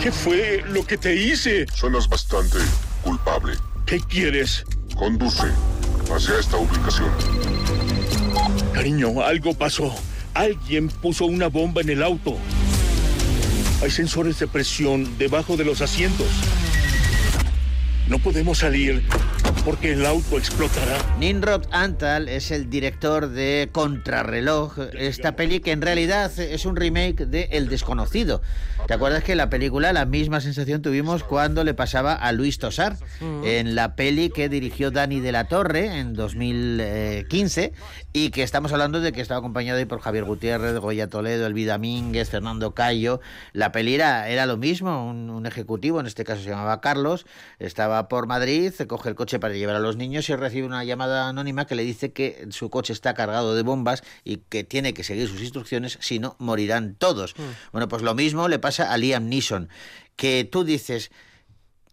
[0.03, 1.67] ¿Qué fue lo que te hice?
[1.75, 2.57] Suenas bastante
[3.03, 3.53] culpable.
[3.85, 4.65] ¿Qué quieres?
[4.97, 5.49] Conduce
[6.11, 7.11] hacia esta ubicación.
[8.73, 9.95] Cariño, algo pasó.
[10.33, 12.39] Alguien puso una bomba en el auto.
[13.83, 16.29] Hay sensores de presión debajo de los asientos.
[18.09, 19.07] No podemos salir
[19.65, 20.99] porque el auto explotará.
[21.19, 27.27] Ninrod Antal es el director de Contrarreloj, esta peli que en realidad es un remake
[27.27, 28.43] de El Desconocido.
[28.87, 32.59] ¿Te acuerdas que en la película la misma sensación tuvimos cuando le pasaba a Luis
[32.59, 37.73] Tosar en la peli que dirigió Dani de la Torre en 2015
[38.13, 41.79] y que estamos hablando de que estaba acompañado ahí por Javier Gutiérrez, Goya Toledo, Elvida
[41.79, 43.21] Mínguez, Fernando Cayo.
[43.53, 47.27] La peli era, era lo mismo, un, un ejecutivo, en este caso se llamaba Carlos,
[47.59, 51.29] estaba por Madrid, coge el coche para llevar a los niños y recibe una llamada
[51.29, 55.03] anónima que le dice que su coche está cargado de bombas y que tiene que
[55.03, 57.35] seguir sus instrucciones, si no morirán todos.
[57.73, 59.69] Bueno, pues lo mismo le pasa a Liam Neeson,
[60.15, 61.11] que tú dices,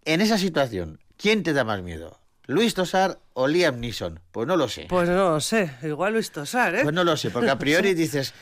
[0.05, 2.19] en esa situación, ¿quién te da más miedo?
[2.45, 4.19] ¿Luis Tosar o Liam Neeson?
[4.31, 4.85] Pues no lo sé.
[4.88, 6.83] Pues no lo sé, igual Luis Tosar, ¿eh?
[6.83, 8.35] Pues no lo sé, porque a priori dices,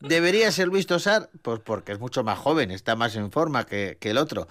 [0.00, 1.30] ¿debería ser Luis Tosar?
[1.40, 4.48] Pues porque es mucho más joven, está más en forma que, que el otro.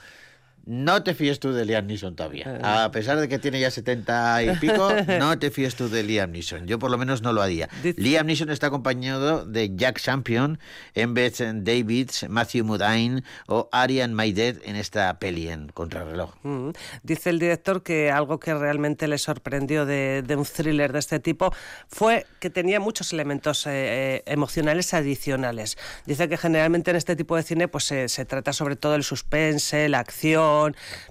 [0.66, 2.60] No te fíes tú de Liam Neeson todavía.
[2.64, 6.32] A pesar de que tiene ya 70 y pico, no te fíes tú de Liam
[6.32, 6.68] Neeson.
[6.68, 7.68] Yo por lo menos no lo haría.
[7.98, 10.60] Liam Neeson está acompañado de Jack Champion,
[10.94, 16.36] Embeth Davids, Matthew Modine o Arian Maidet en esta peli en Contrarreloj.
[16.44, 16.70] Mm.
[17.04, 21.20] Dice el director que algo que realmente le sorprendió de, de un thriller de este
[21.20, 21.54] tipo
[21.88, 25.78] fue que tenía muchos elementos eh, eh, emocionales adicionales.
[26.06, 29.04] Dice que generalmente en este tipo de cine pues se, se trata sobre todo el
[29.04, 30.51] suspense, la acción,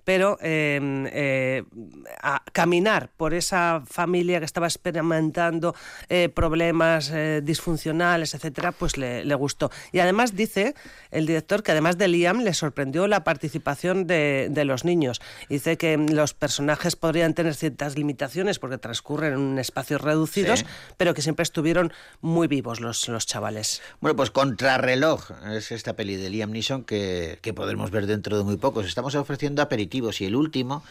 [0.05, 0.81] pero eh,
[1.13, 1.63] eh,
[2.23, 5.75] a caminar por esa familia que estaba experimentando
[6.09, 9.71] eh, problemas eh, disfuncionales, etcétera, pues le, le, gustó.
[9.93, 10.75] Y además dice
[11.11, 15.21] el director que además de Liam le sorprendió la participación de, de los niños.
[15.49, 20.67] Dice que los personajes podrían tener ciertas limitaciones porque transcurren en espacios reducidos, Sí.
[20.97, 23.81] pero que siempre estuvieron muy vivos los, los chavales.
[24.01, 28.45] Bueno, pues Contrarreloj es esta peli de Liam Neeson que, que podremos ver dentro de
[28.45, 28.87] muy pocos.
[28.87, 30.83] Estamos ofreciendo aperitivos y el último,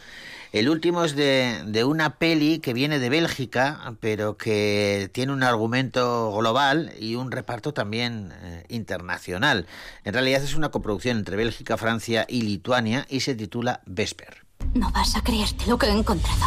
[0.52, 5.42] el último es de, de una peli que viene de Bélgica, pero que tiene un
[5.42, 9.66] argumento global y un reparto también eh, internacional.
[10.04, 14.46] En realidad es una coproducción entre Bélgica, Francia y Lituania y se titula Vesper.
[14.72, 16.46] No vas a creerte lo que he encontrado.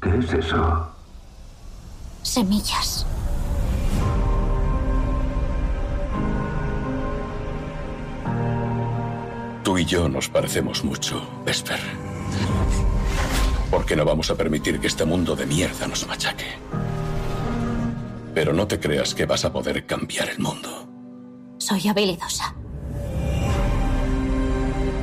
[0.00, 0.94] ¿Qué es eso?
[2.22, 3.04] Semillas.
[9.62, 11.78] Tú y yo nos parecemos mucho, Vesper.
[13.70, 16.46] Porque no vamos a permitir que este mundo de mierda nos machaque.
[18.34, 20.88] Pero no te creas que vas a poder cambiar el mundo.
[21.58, 22.54] Soy habilidosa.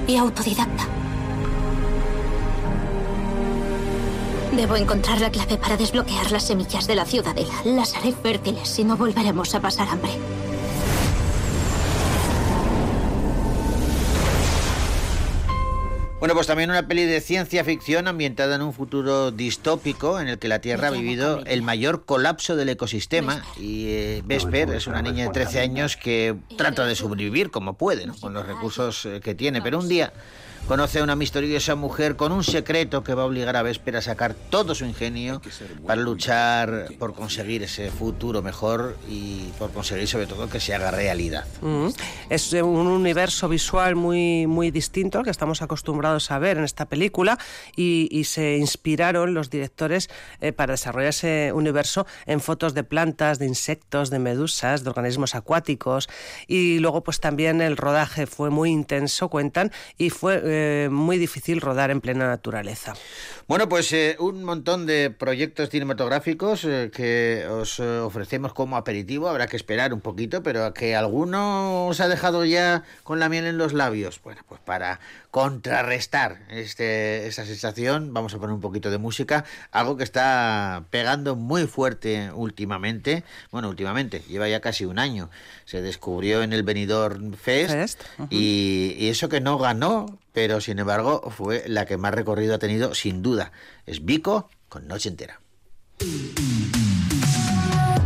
[0.08, 0.88] Y autodidacta.
[4.52, 7.54] Debo encontrar la clave para desbloquear las semillas de la ciudadela.
[7.64, 10.12] Las haré fértiles y no volveremos a pasar hambre.
[16.20, 20.38] Bueno, pues también una peli de ciencia ficción ambientada en un futuro distópico en el
[20.38, 23.42] que la Tierra ha vivido el mayor colapso del ecosistema.
[23.58, 28.06] Y eh, Vesper es una niña de 13 años que trata de sobrevivir como puede,
[28.06, 28.16] ¿no?
[28.18, 30.12] con los recursos eh, que tiene, pero un día
[30.70, 34.02] conoce a una misteriosa mujer con un secreto que va a obligar a Vesper a
[34.04, 35.42] sacar todo su ingenio
[35.88, 40.92] para luchar por conseguir ese futuro mejor y por conseguir sobre todo que se haga
[40.92, 41.48] realidad.
[41.62, 41.88] Mm.
[42.30, 46.86] Es un universo visual muy, muy distinto al que estamos acostumbrados a ver en esta
[46.86, 47.40] película
[47.76, 50.08] y, y se inspiraron los directores
[50.40, 55.34] eh, para desarrollar ese universo en fotos de plantas, de insectos, de medusas, de organismos
[55.34, 56.10] acuáticos
[56.46, 60.59] y luego pues también el rodaje fue muy intenso, cuentan, y fue eh,
[60.92, 62.94] muy difícil rodar en plena naturaleza.
[63.50, 69.28] Bueno, pues eh, un montón de proyectos cinematográficos eh, que os eh, ofrecemos como aperitivo.
[69.28, 73.28] Habrá que esperar un poquito, pero a que alguno os ha dejado ya con la
[73.28, 74.22] miel en los labios.
[74.24, 75.00] Bueno, pues para
[75.32, 79.46] contrarrestar este, esa sensación, vamos a poner un poquito de música.
[79.72, 83.24] Algo que está pegando muy fuerte últimamente.
[83.50, 85.32] Bueno, últimamente, lleva ya casi un año.
[85.66, 88.28] Se descubrió en el Benidorm Fest, Fest, ujú.
[88.30, 92.60] y, y eso que no ganó, pero sin embargo fue la que más recorrido ha
[92.60, 93.39] tenido sin duda.
[93.86, 95.40] Es Vico con Noche Entera.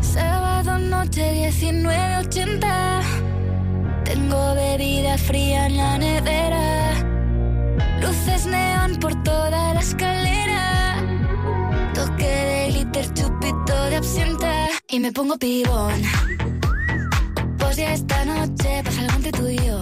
[0.02, 3.02] Sábado noche 19.80
[4.04, 6.94] Tengo bebida fría en la nevera.
[8.02, 10.96] Luces neón por toda la escalera.
[11.94, 14.68] Toque de glitter, chupito de absenta.
[14.90, 16.02] Y me pongo pibón.
[17.58, 19.82] Pues ya esta noche pasa algo entre tú y yo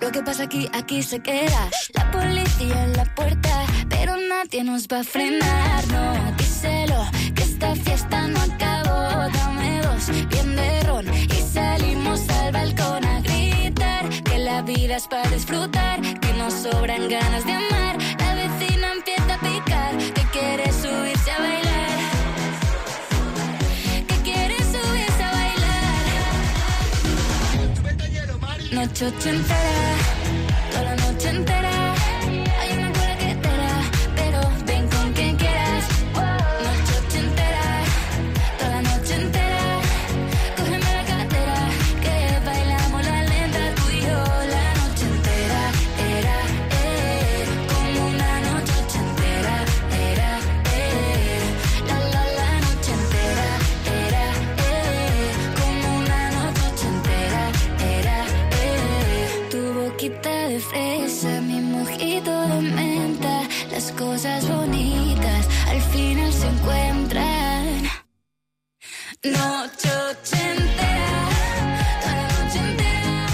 [0.00, 1.68] Lo que pasa aquí, aquí se queda.
[1.94, 5.84] La policía en la puerta Pero nadie nos va a frenar.
[5.88, 7.04] No, díselo
[7.34, 9.28] Que esta fiesta no acabó.
[9.32, 15.08] Dame dos, bien de ron Y salimos al balcón a gritar Que la vida es
[15.08, 17.98] para disfrutar Que nos sobran ganas de amar
[28.72, 30.45] Noche ochentera,
[64.48, 67.82] bonitas al final se encuentran.
[69.22, 71.28] Noche ochentera,
[72.04, 73.26] noche entera.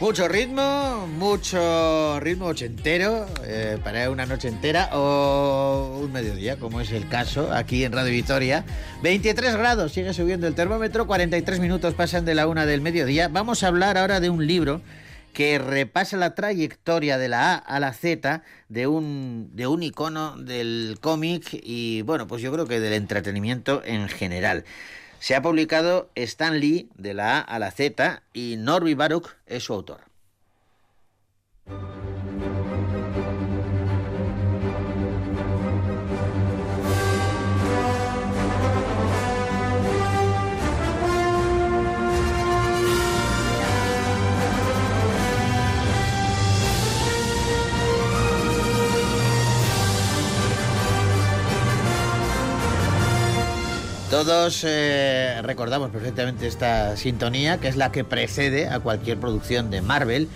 [0.00, 6.90] Mucho ritmo, mucho ritmo ochentero eh, para una noche entera o un mediodía, como es
[6.92, 8.64] el caso aquí en Radio Vitoria.
[9.02, 13.28] 23 grados, sigue subiendo el termómetro, 43 minutos pasan de la una del mediodía.
[13.28, 14.82] Vamos a hablar ahora de un libro
[15.32, 20.36] que repasa la trayectoria de la A a la Z de un, de un icono
[20.36, 24.64] del cómic y, bueno, pues yo creo que del entretenimiento en general.
[25.18, 29.64] Se ha publicado Stan Lee de la A a la Z y Norby Baruch es
[29.64, 30.00] su autor.
[54.12, 59.80] Todos eh, recordamos perfectamente esta sintonía, que es la que precede a cualquier producción de
[59.80, 60.28] Marvel.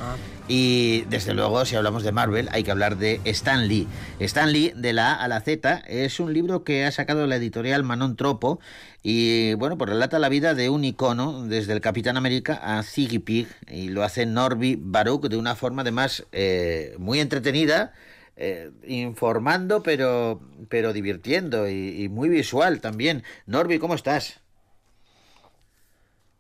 [0.49, 3.87] Y desde luego, si hablamos de Marvel, hay que hablar de Stan Lee.
[4.19, 7.37] Stan Lee, de la A a la Z, es un libro que ha sacado la
[7.37, 8.61] editorial Manon Tropo
[9.03, 13.19] y, bueno, pues relata la vida de un icono, desde el Capitán América a Ziggy
[13.19, 17.93] Pig, y lo hace Norby Baruch de una forma, además, eh, muy entretenida.
[18.37, 23.23] Eh, informando pero pero divirtiendo y, y muy visual también.
[23.47, 24.41] Norby, ¿cómo estás?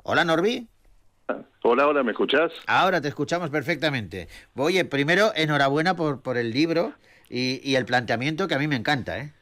[0.02, 0.68] Hola Norby.
[1.62, 2.52] Hola, hola, ¿me escuchás?
[2.68, 4.28] Ahora te escuchamos perfectamente.
[4.54, 6.92] Oye, primero, enhorabuena por, por el libro
[7.28, 9.32] y, y el planteamiento que a mí me encanta, ¿eh?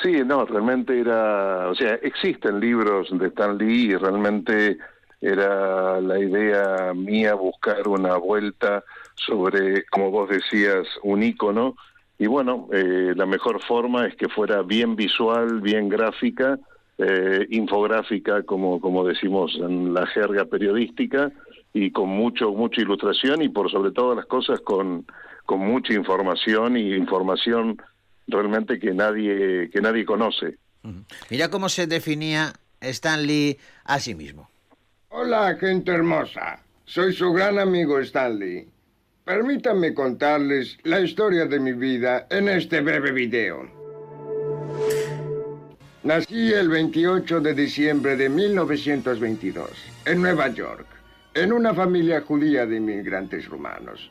[0.00, 4.78] Sí, no, realmente era, o sea, existen libros de Stan Lee y realmente
[5.20, 8.84] era la idea mía buscar una vuelta
[9.26, 11.76] sobre, como vos decías, un ícono
[12.18, 16.58] y bueno, eh, la mejor forma es que fuera bien visual, bien gráfica,
[16.98, 21.30] eh, infográfica, como, como decimos en la jerga periodística,
[21.72, 25.06] y con mucho, mucha ilustración y por sobre todas las cosas con,
[25.46, 27.80] con mucha información y información
[28.26, 30.56] realmente que nadie, que nadie conoce.
[31.30, 34.50] Mira cómo se definía Stan Lee a sí mismo.
[35.10, 36.60] Hola, gente hermosa.
[36.84, 38.66] Soy su gran amigo Stanley.
[39.28, 43.68] Permítanme contarles la historia de mi vida en este breve video.
[46.02, 49.68] Nací el 28 de diciembre de 1922,
[50.06, 50.86] en Nueva York,
[51.34, 54.10] en una familia judía de inmigrantes rumanos.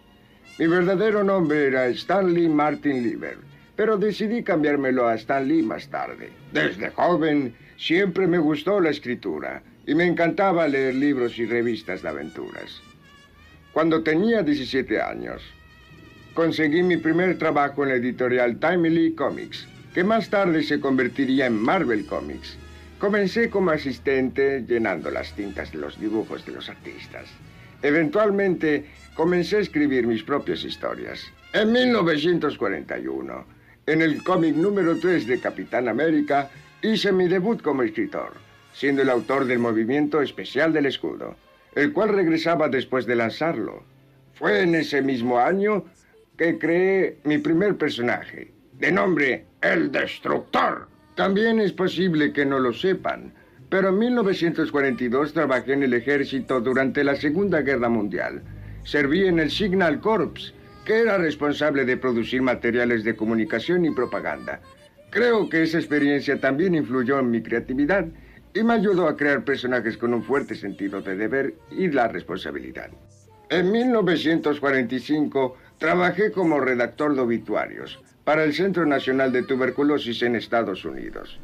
[0.59, 3.39] Mi verdadero nombre era Stanley Martin Lieber,
[3.76, 6.30] pero decidí cambiármelo a Stanley más tarde.
[6.53, 12.09] Desde joven siempre me gustó la escritura y me encantaba leer libros y revistas de
[12.09, 12.84] aventuras.
[13.74, 15.41] Cuando tenía 17 años,
[16.34, 21.61] conseguí mi primer trabajo en la editorial Timely Comics, que más tarde se convertiría en
[21.61, 22.57] Marvel Comics.
[22.99, 27.26] Comencé como asistente llenando las tintas de los dibujos de los artistas.
[27.82, 31.22] Eventualmente comencé a escribir mis propias historias.
[31.53, 33.45] En 1941,
[33.86, 36.49] en el cómic número 3 de Capitán América,
[36.82, 38.34] hice mi debut como escritor,
[38.74, 41.36] siendo el autor del movimiento especial del escudo,
[41.76, 43.84] el cual regresaba después de lanzarlo.
[44.34, 45.86] Fue en ese mismo año
[46.38, 50.88] que creé mi primer personaje, de nombre El Destructor.
[51.15, 53.34] También es posible que no lo sepan,
[53.70, 58.43] pero en 1942 trabajé en el ejército durante la Segunda Guerra Mundial.
[58.84, 60.53] Serví en el Signal Corps,
[60.86, 64.61] que era responsable de producir materiales de comunicación y propaganda.
[65.09, 68.05] Creo que esa experiencia también influyó en mi creatividad
[68.57, 72.89] y me ayudó a crear personajes con un fuerte sentido de deber y la responsabilidad.
[73.49, 80.83] En 1945 trabajé como redactor de obituarios para el Centro Nacional de Tuberculosis en Estados
[80.85, 81.39] Unidos.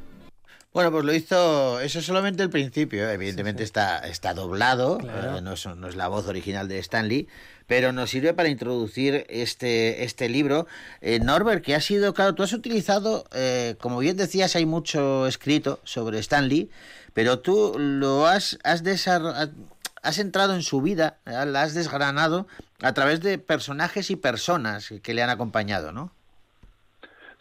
[0.74, 5.38] Bueno, pues lo hizo, eso es solamente el principio, evidentemente Está, está doblado, Claro.
[5.38, 7.28] eh, no, es, no es la voz original de Stanley,
[7.68, 10.66] pero nos sirve para introducir este, este libro.
[10.99, 15.28] Eh, Norbert, que ha sido, claro, tú has utilizado, eh, como bien decías, hay mucho
[15.28, 16.72] escrito sobre Stanley,
[17.14, 19.51] pero tú lo has, has, desar-
[20.01, 22.47] has entrado en su vida, eh, la has desgranado
[22.82, 26.11] a través de personajes y personas que le han acompañado, ¿no?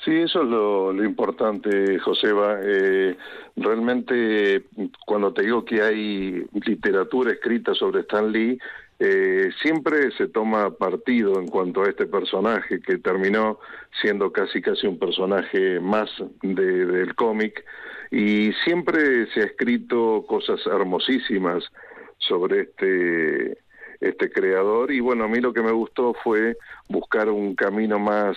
[0.04, 2.58] Sí, eso es lo, lo importante, Joseba.
[2.60, 3.16] Eh,
[3.56, 4.64] realmente,
[5.06, 8.58] cuando te digo que hay literatura escrita sobre Stan Lee,
[8.98, 13.58] eh, siempre se toma partido en cuanto a este personaje que terminó
[14.00, 16.10] siendo casi casi un personaje más
[16.42, 17.64] de- del cómic
[18.12, 21.64] y siempre se ha escrito cosas hermosísimas
[22.18, 23.58] sobre este
[24.00, 26.56] este creador y bueno a mí lo que me gustó fue
[26.88, 28.36] buscar un camino más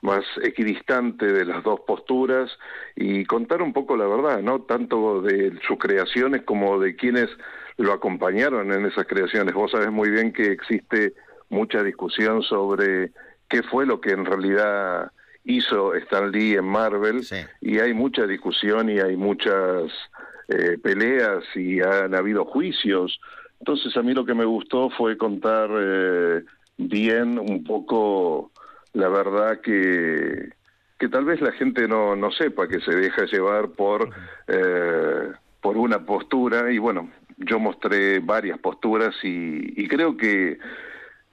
[0.00, 2.50] más equidistante de las dos posturas
[2.96, 4.60] y contar un poco la verdad, ¿no?
[4.60, 7.28] Tanto de sus creaciones como de quienes
[7.78, 9.54] lo acompañaron en esas creaciones.
[9.54, 11.14] Vos sabés muy bien que existe
[11.48, 13.10] mucha discusión sobre
[13.48, 15.10] qué fue lo que en realidad
[15.48, 17.26] hizo Stan Lee en Marvel
[17.60, 19.90] y hay mucha discusión y hay muchas
[20.48, 23.18] eh, peleas y han habido juicios.
[23.58, 26.44] Entonces a mí lo que me gustó fue contar eh,
[26.76, 28.52] bien un poco
[28.92, 30.50] la verdad que
[30.98, 34.10] que tal vez la gente no, no sepa que se deja llevar por
[34.48, 35.32] eh,
[35.62, 36.70] por una postura.
[36.70, 40.58] Y bueno yo mostré varias posturas y, y creo que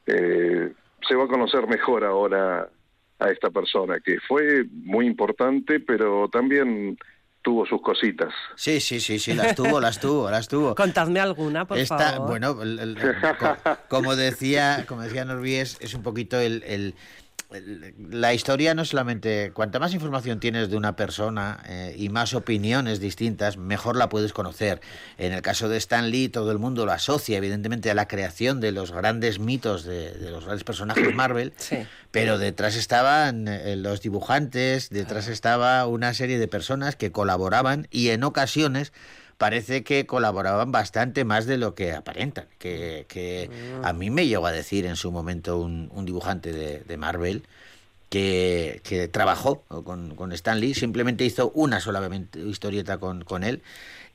[0.06, 0.72] eh,
[1.08, 2.70] se va a conocer mejor ahora
[3.26, 6.98] a esta persona que fue muy importante pero también
[7.42, 10.74] tuvo sus cositas Sí, sí, sí, sí, las tuvo, las tuvo, las tuvo.
[10.74, 12.28] Contadme alguna, por Esta, favor.
[12.28, 12.98] bueno, el- el-
[13.38, 13.58] co-
[13.88, 16.96] como decía, como decía Norby, es, es un poquito el, el-
[18.10, 23.00] la historia no solamente, cuanta más información tienes de una persona eh, y más opiniones
[23.00, 24.82] distintas, mejor la puedes conocer.
[25.18, 28.60] En el caso de Stan Lee, todo el mundo lo asocia evidentemente a la creación
[28.60, 31.54] de los grandes mitos de, de los grandes personajes Marvel,
[32.12, 38.10] pero detrás estaban eh, los dibujantes, detrás estaba una serie de personas que colaboraban y
[38.10, 38.94] en ocasiones
[39.38, 42.46] parece que colaboraban bastante más de lo que aparentan.
[42.60, 43.50] Que, que
[43.84, 47.44] a mí me llegó a decir en su momento un, un dibujante de, de Marvel
[48.10, 53.62] que, que trabajó con, con Stan Lee, simplemente hizo una solamente historieta con, con él.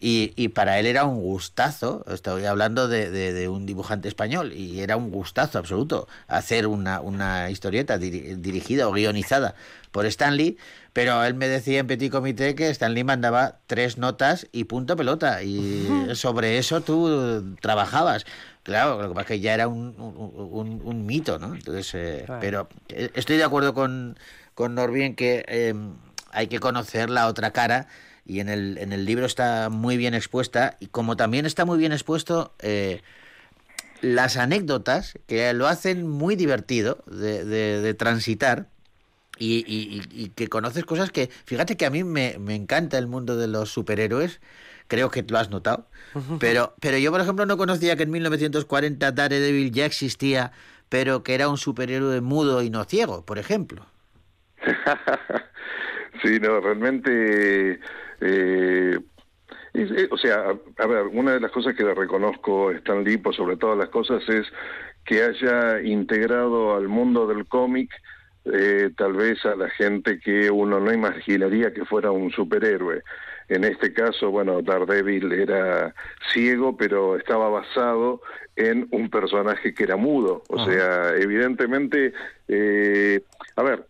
[0.03, 4.55] Y, y para él era un gustazo, estoy hablando de, de- de un dibujante español,
[4.55, 9.55] y era un gustazo absoluto hacer una, una historieta diri- dirigida o guionizada
[9.91, 10.57] por Stan Lee,
[10.93, 14.97] pero él me decía en Petit Comité que Stan Lee mandaba tres notas y punto
[14.97, 18.25] pelota, y sobre eso tú trabajabas.
[18.63, 21.55] Claro, lo que pasa es que ya era un, un, mito, ¿no?
[21.55, 22.41] Entonces, eh, Claro.
[22.41, 24.19] pero eh, estoy de acuerdo con,
[24.55, 25.75] con Norby en que eh,
[26.33, 27.87] hay que conocer la otra cara
[28.27, 31.79] y en el, en el libro está muy bien expuesta y como también está muy
[31.79, 33.01] bien expuesto eh,
[34.03, 38.69] las anécdotas que lo hacen muy divertido de, de- de transitar
[39.41, 42.99] y, y- y- y que conoces cosas que, fíjate que a mí me, me encanta
[42.99, 44.41] el mundo de los superhéroes,
[44.89, 45.89] creo que lo has notado,
[46.39, 50.53] pero, pero yo por ejemplo no conocía que en 1940 Daredevil ya existía,
[50.91, 53.87] pero que era un superhéroe mudo y no ciego, por ejemplo.
[56.23, 57.81] Sí, no, realmente,
[58.21, 58.99] eh,
[59.75, 62.75] es- eh, o sea, a, a ver, una de las cosas que le reconozco a
[62.75, 64.47] Stan Lee, por sobre todas las cosas, es
[65.05, 67.91] que haya integrado al mundo del cómic
[68.45, 73.03] eh, tal vez a la gente que uno no imaginaría que fuera un superhéroe.
[73.49, 75.95] En este caso, bueno, Daredevil era
[76.33, 78.21] ciego, pero estaba basado
[78.55, 80.45] en un personaje que era mudo.
[80.49, 80.71] O Ajá.
[80.71, 82.13] sea, evidentemente,
[82.47, 83.21] eh,
[83.57, 83.85] a ver,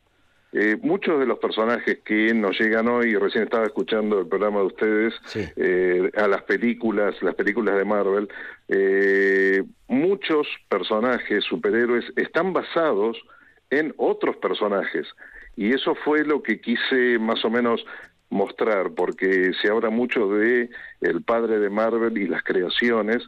[0.52, 4.66] eh, muchos de los personajes que nos llegan hoy, recién estaba escuchando el programa de
[4.66, 5.14] ustedes,
[5.56, 8.28] eh, a las películas, las películas de Marvel,
[8.68, 13.16] eh, muchos personajes, superhéroes, están basados
[13.70, 15.06] en otros personajes.
[15.56, 17.84] Y eso fue lo que quise más o menos
[18.30, 23.22] mostrar, porque se habla mucho de el padre de Marvel y las creaciones,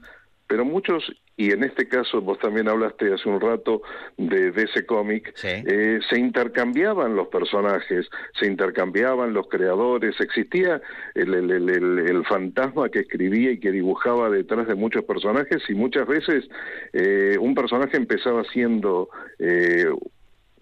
[0.46, 3.82] pero muchos, y en este caso vos también hablaste hace un rato
[4.18, 5.32] de, de ese cómic,
[5.66, 10.80] eh, se intercambiaban los personajes, se intercambiaban los creadores, existía
[11.14, 15.62] el, el, el, el- el fantasma que escribía y que dibujaba detrás de muchos personajes
[15.68, 16.48] y muchas veces
[16.92, 19.08] eh, un personaje empezaba siendo...
[19.38, 19.86] Eh,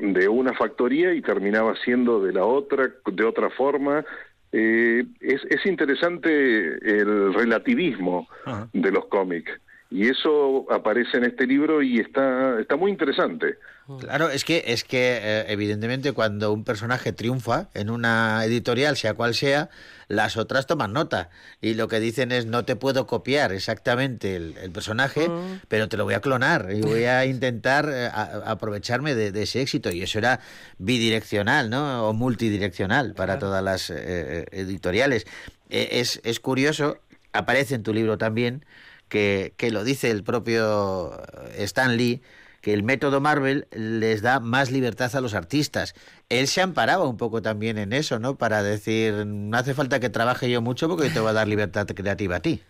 [0.00, 4.04] de una factoría y terminaba siendo de la otra, de otra forma.
[4.52, 8.28] Eh, es, es interesante el relativismo
[8.72, 9.52] de los cómics
[9.90, 13.56] y eso aparece en este libro y está, está muy interesante.
[13.98, 19.14] Claro, es que, es que eh, evidentemente cuando un personaje triunfa en una editorial, sea
[19.14, 19.68] cual sea,
[20.06, 21.28] las otras toman nota.
[21.60, 25.28] Y lo que dicen es no te puedo copiar exactamente el, el personaje,
[25.66, 29.42] pero te lo voy a clonar y voy a intentar eh, a- aprovecharme de, de
[29.42, 29.90] ese éxito.
[29.90, 30.38] Y eso era
[30.78, 32.08] bidireccional, ¿no?
[32.08, 35.26] O multidireccional para todas las eh, editoriales.
[35.68, 36.98] Eh, es, es curioso,
[37.32, 38.64] aparece en tu libro también,
[39.10, 41.12] que, lo dice el propio
[41.58, 42.22] Stan Lee,
[42.62, 45.94] que el método Marvel les da más libertad a los artistas.
[46.28, 48.36] Él se amparaba un poco también en eso, ¿no?
[48.36, 51.86] Para decir, no hace falta que trabaje yo mucho porque te voy a dar libertad
[51.86, 52.62] creativa a ti.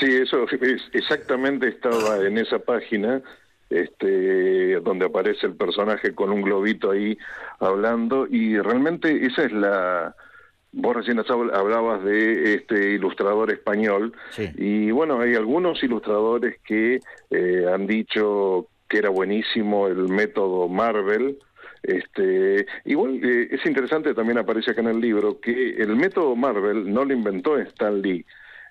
[0.00, 3.20] Sí, eso es, exactamente estaba en esa página,
[3.68, 7.18] este, donde aparece el personaje con un globito ahí
[7.60, 10.14] hablando, y realmente esa es la.
[10.74, 14.14] Vos recién hab- hablabas de este ilustrador español,
[14.56, 17.00] y bueno, hay algunos ilustradores que
[17.30, 21.38] eh, han dicho que era buenísimo el método Marvel.
[21.82, 26.92] Este, igual eh, es interesante, también aparece acá en el libro, que el método Marvel
[26.92, 28.24] no lo inventó Stan Lee.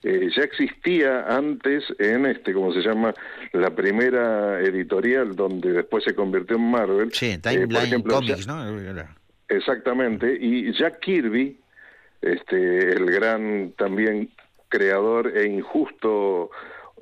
[0.03, 3.13] Eh, ya existía antes en este, como se llama,
[3.53, 7.11] la primera editorial donde después se convirtió en Marvel.
[7.13, 9.21] Sí, Timeline Comics, ya- ¿no?
[9.49, 11.59] Exactamente, y Jack Kirby,
[12.21, 14.29] este, el gran también
[14.69, 16.51] creador e injusto,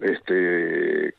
[0.01, 1.13] este,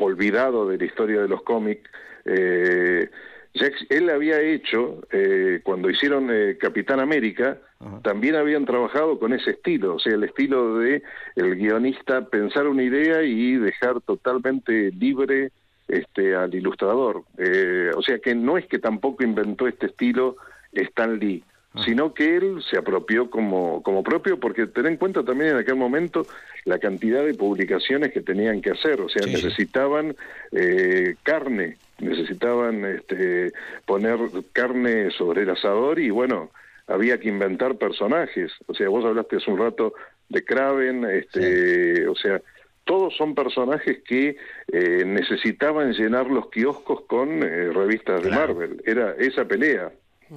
[0.00, 1.88] olvidado de la historia de los cómics,
[2.24, 3.08] eh,
[3.54, 7.58] Jack- él había hecho, eh, cuando hicieron eh, Capitán América,
[8.02, 11.02] también habían trabajado con ese estilo, o sea, el estilo de
[11.34, 15.50] el guionista pensar una idea y dejar totalmente libre
[15.88, 17.24] este al ilustrador.
[17.38, 20.36] Eh, o sea que no es que tampoco inventó este estilo
[20.72, 21.42] Stan Lee,
[21.84, 25.76] sino que él se apropió como, como propio, porque ten en cuenta también en aquel
[25.76, 26.26] momento
[26.64, 29.44] la cantidad de publicaciones que tenían que hacer, o sea, Sí, sí.
[29.44, 30.14] necesitaban
[30.52, 33.52] eh, carne, necesitaban este,
[33.86, 34.18] poner
[34.52, 36.50] carne sobre el asador y bueno,
[36.86, 39.94] había que inventar personajes, o sea, vos hablaste hace un rato
[40.28, 42.40] de Kraven, este, o sea,
[42.84, 44.36] todos son personajes que
[44.72, 49.92] eh, necesitaban llenar los kioscos con eh, revistas de Marvel, era esa pelea.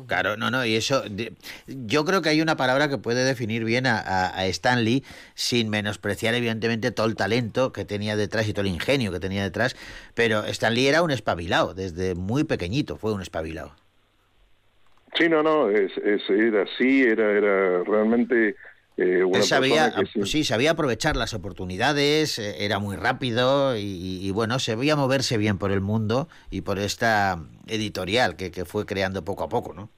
[0.07, 1.03] Claro, no, no, y eso,
[1.67, 5.03] yo creo que hay una palabra que puede definir bien a, a- a Stan Lee
[5.35, 9.43] sin menospreciar evidentemente todo el talento que tenía detrás y todo el ingenio que tenía
[9.43, 9.75] detrás,
[10.13, 13.73] pero Stan Lee era un espabilado, desde muy pequeñito fue un espabilado.
[15.17, 18.55] Sí, no, no, es, es- era así, era, era realmente
[18.97, 23.75] eh, una sabía, persona que sí- sí, sabía aprovechar las oportunidades, eh, era muy rápido
[23.77, 28.65] y, y, bueno, sabía moverse bien por el mundo y por esta editorial que, que
[28.65, 29.89] fue creando poco a poco, ¿no?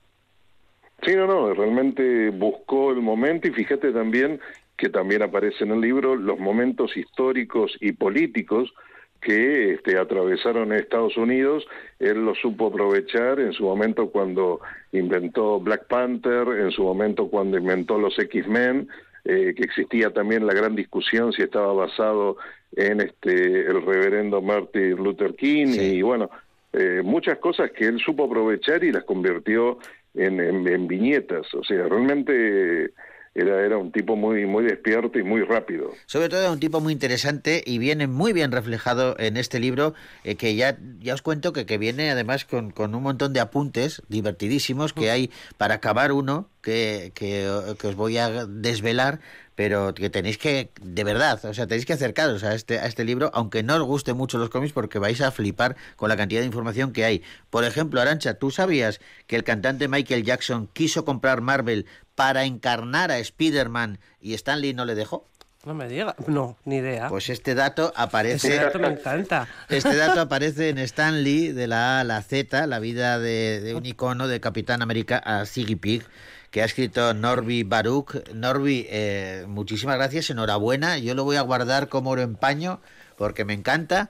[1.05, 4.39] Sí, no, no, realmente buscó el momento y fíjate también
[4.75, 8.73] que también aparece en el libro los momentos históricos y políticos
[9.21, 11.65] que este, atravesaron Estados Unidos.
[11.99, 14.59] Él lo supo aprovechar en su momento cuando
[14.91, 18.87] inventó Black Panther, en su momento cuando inventó los X-Men,
[19.25, 22.37] eh, que existía también la gran discusión si estaba basado
[22.75, 26.29] en este el reverendo Martin Luther King y bueno,
[26.73, 29.79] eh, muchas cosas que él supo aprovechar y las convirtió
[30.13, 31.53] en, en- en viñetas.
[31.53, 32.91] O sea, realmente
[33.37, 35.91] era, era un tipo muy, muy despierto y muy rápido.
[36.07, 39.93] Sobre todo era un tipo muy interesante y viene muy bien reflejado en este libro,
[40.23, 43.39] eh, que ya, ya os cuento que, que viene además con, con un montón de
[43.39, 47.47] apuntes divertidísimos que hay para acabar uno, que, que,
[47.79, 49.19] que os voy a desvelar,
[49.57, 53.03] pero que tenéis que, de verdad, o sea, tenéis que acercaros a este, a este
[53.03, 56.41] libro, aunque no os guste mucho los cómics, porque vais a flipar con la cantidad
[56.41, 57.23] de información que hay.
[57.49, 63.09] Por ejemplo, Arancha, ¿tú sabías que el cantante Michael Jackson quiso comprar Marvel para encarnar
[63.09, 65.27] a Spider-Man y Stanley no le dejó?
[65.65, 66.15] No me diga.
[66.27, 67.09] No, ni idea.
[67.09, 68.49] Pues este dato aparece.
[68.49, 69.47] Ese dato me encanta.
[69.69, 73.59] Este dato aparece en Stan Lee, de la A a la Z, la vida de,
[73.61, 76.03] de un icono de Capitán América a Siggy Pig,
[76.51, 78.29] que ha escrito Norby Baruch.
[78.33, 80.97] Norby, eh, muchísimas gracias, enhorabuena.
[80.97, 82.79] Yo lo voy a guardar como oro en paño
[83.17, 84.09] porque me encanta.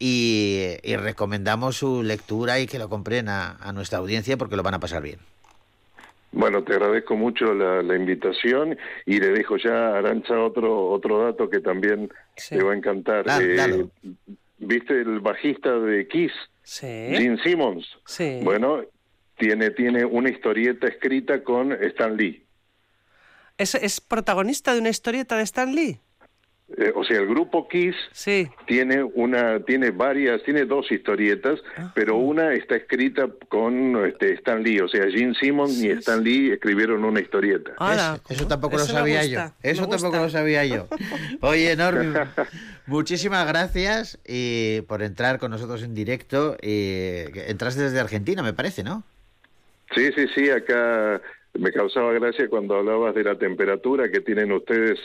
[0.00, 4.62] Y, y recomendamos su lectura y que lo compren a, a nuestra audiencia porque lo
[4.62, 5.18] van a pasar bien.
[6.30, 8.76] Bueno, te agradezco mucho la, la invitación
[9.06, 12.10] y le dejo ya a Arancha otro, otro dato que también
[12.50, 13.24] le va a encantar.
[13.24, 13.86] Da- Eh.
[14.60, 16.32] ¿Viste el bajista de Kiss?
[16.64, 16.86] Sí.
[16.86, 17.86] Gene Simmons.
[18.06, 18.40] Sí.
[18.42, 18.82] Bueno,
[19.38, 22.44] tiene, tiene una historieta escrita con Stan Lee.
[23.56, 26.00] ¿Es, es protagonista de una historieta de Stan Lee?
[26.76, 27.96] Eh, o sea, el grupo Kiss
[28.66, 31.58] tiene una, tiene varias, tiene dos historietas,
[31.94, 36.50] pero una está escrita con este, Stan Lee, o sea, Gene Simmons y Stan Lee
[36.52, 37.70] escribieron una historieta.
[37.70, 39.70] Eso- eso tampoco lo Eso sabía gusta, yo.
[39.70, 40.22] Eso me tampoco gusta.
[40.24, 40.88] lo sabía yo.
[41.40, 42.12] Oye, Norby,
[42.86, 46.58] muchísimas gracias y por entrar con nosotros en directo.
[46.60, 49.04] Y que entraste desde Argentina, me parece, ¿no?
[49.94, 51.20] Sí, sí, sí, acá
[51.54, 54.98] me causaba gracia cuando hablabas de la temperatura que tienen ustedes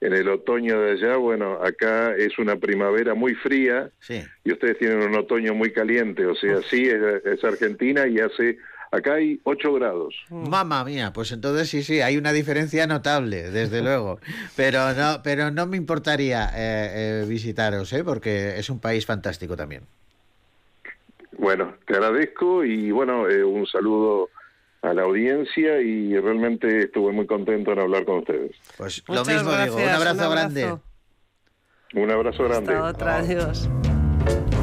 [0.00, 1.16] en el otoño de allá.
[1.16, 4.22] Bueno, acá es una primavera muy fría Sí.
[4.44, 8.56] y ustedes tienen un otoño muy caliente, o sea, sí, es, es Argentina y hace,
[8.90, 10.14] acá hay 8 grados.
[10.30, 14.20] Mamma mía, pues entonces sí, sí, hay una diferencia notable, desde luego.
[14.56, 18.02] Pero no, pero no me importaría eh, eh, visitaros, ¿eh?
[18.02, 19.82] porque es un país fantástico también.
[21.40, 24.28] Bueno, te agradezco y bueno, eh, un saludo
[24.82, 28.52] a la audiencia y realmente estuve muy contento en hablar con ustedes.
[28.76, 30.30] Pues Muchas lo mismo digo, un gracias, abrazo, un abrazo.
[30.30, 30.80] grande.
[31.94, 32.74] Un abrazo grande.
[32.74, 34.59] Hasta otra, adiós.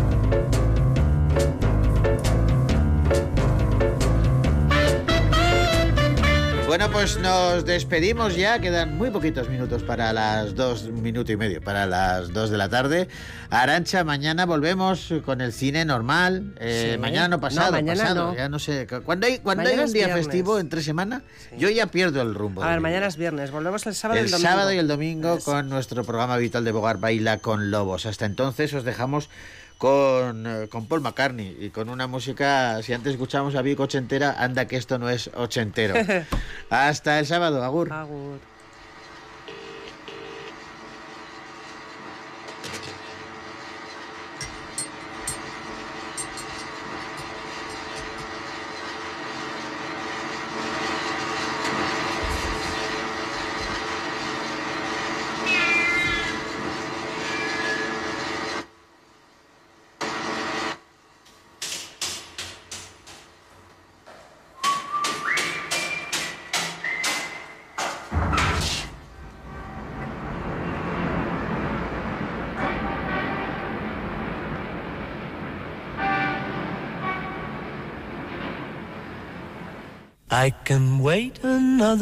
[6.67, 11.61] Bueno, pues nos despedimos ya, quedan muy poquitos minutos para las dos, minuto y medio,
[11.61, 13.07] para las dos de la tarde.
[13.49, 16.97] Arancha, mañana volvemos con el cine normal, eh, Sí.
[16.99, 18.35] mañana no pasado, No, mañana pasado, no.
[18.35, 18.85] ya no sé.
[19.05, 20.25] Cuando hay, cuando hay un día viernes.
[20.25, 21.21] festivo entre semana,
[21.57, 22.61] yo ya pierdo el rumbo.
[22.61, 23.49] A ver, mañana es viernes.
[23.49, 24.49] Volvemos el sábado y el el domingo.
[24.49, 28.05] sábado y el domingo con nuestro programa habitual de Bogar Baila con Lobos.
[28.05, 29.29] Hasta entonces os dejamos
[29.77, 34.35] con, eh, con Paul McCartney y con una música, si antes escuchamos a Vic ochentera,
[34.37, 35.95] anda que esto no es ochentero.
[36.69, 37.91] Hasta el sábado, Agur.
[37.93, 38.39] Agur.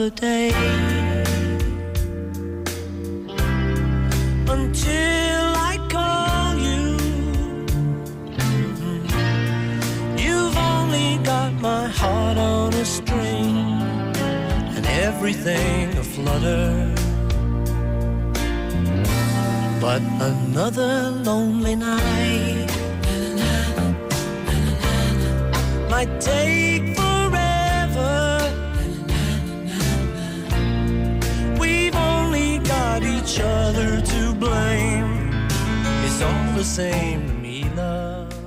[0.09, 0.64] Day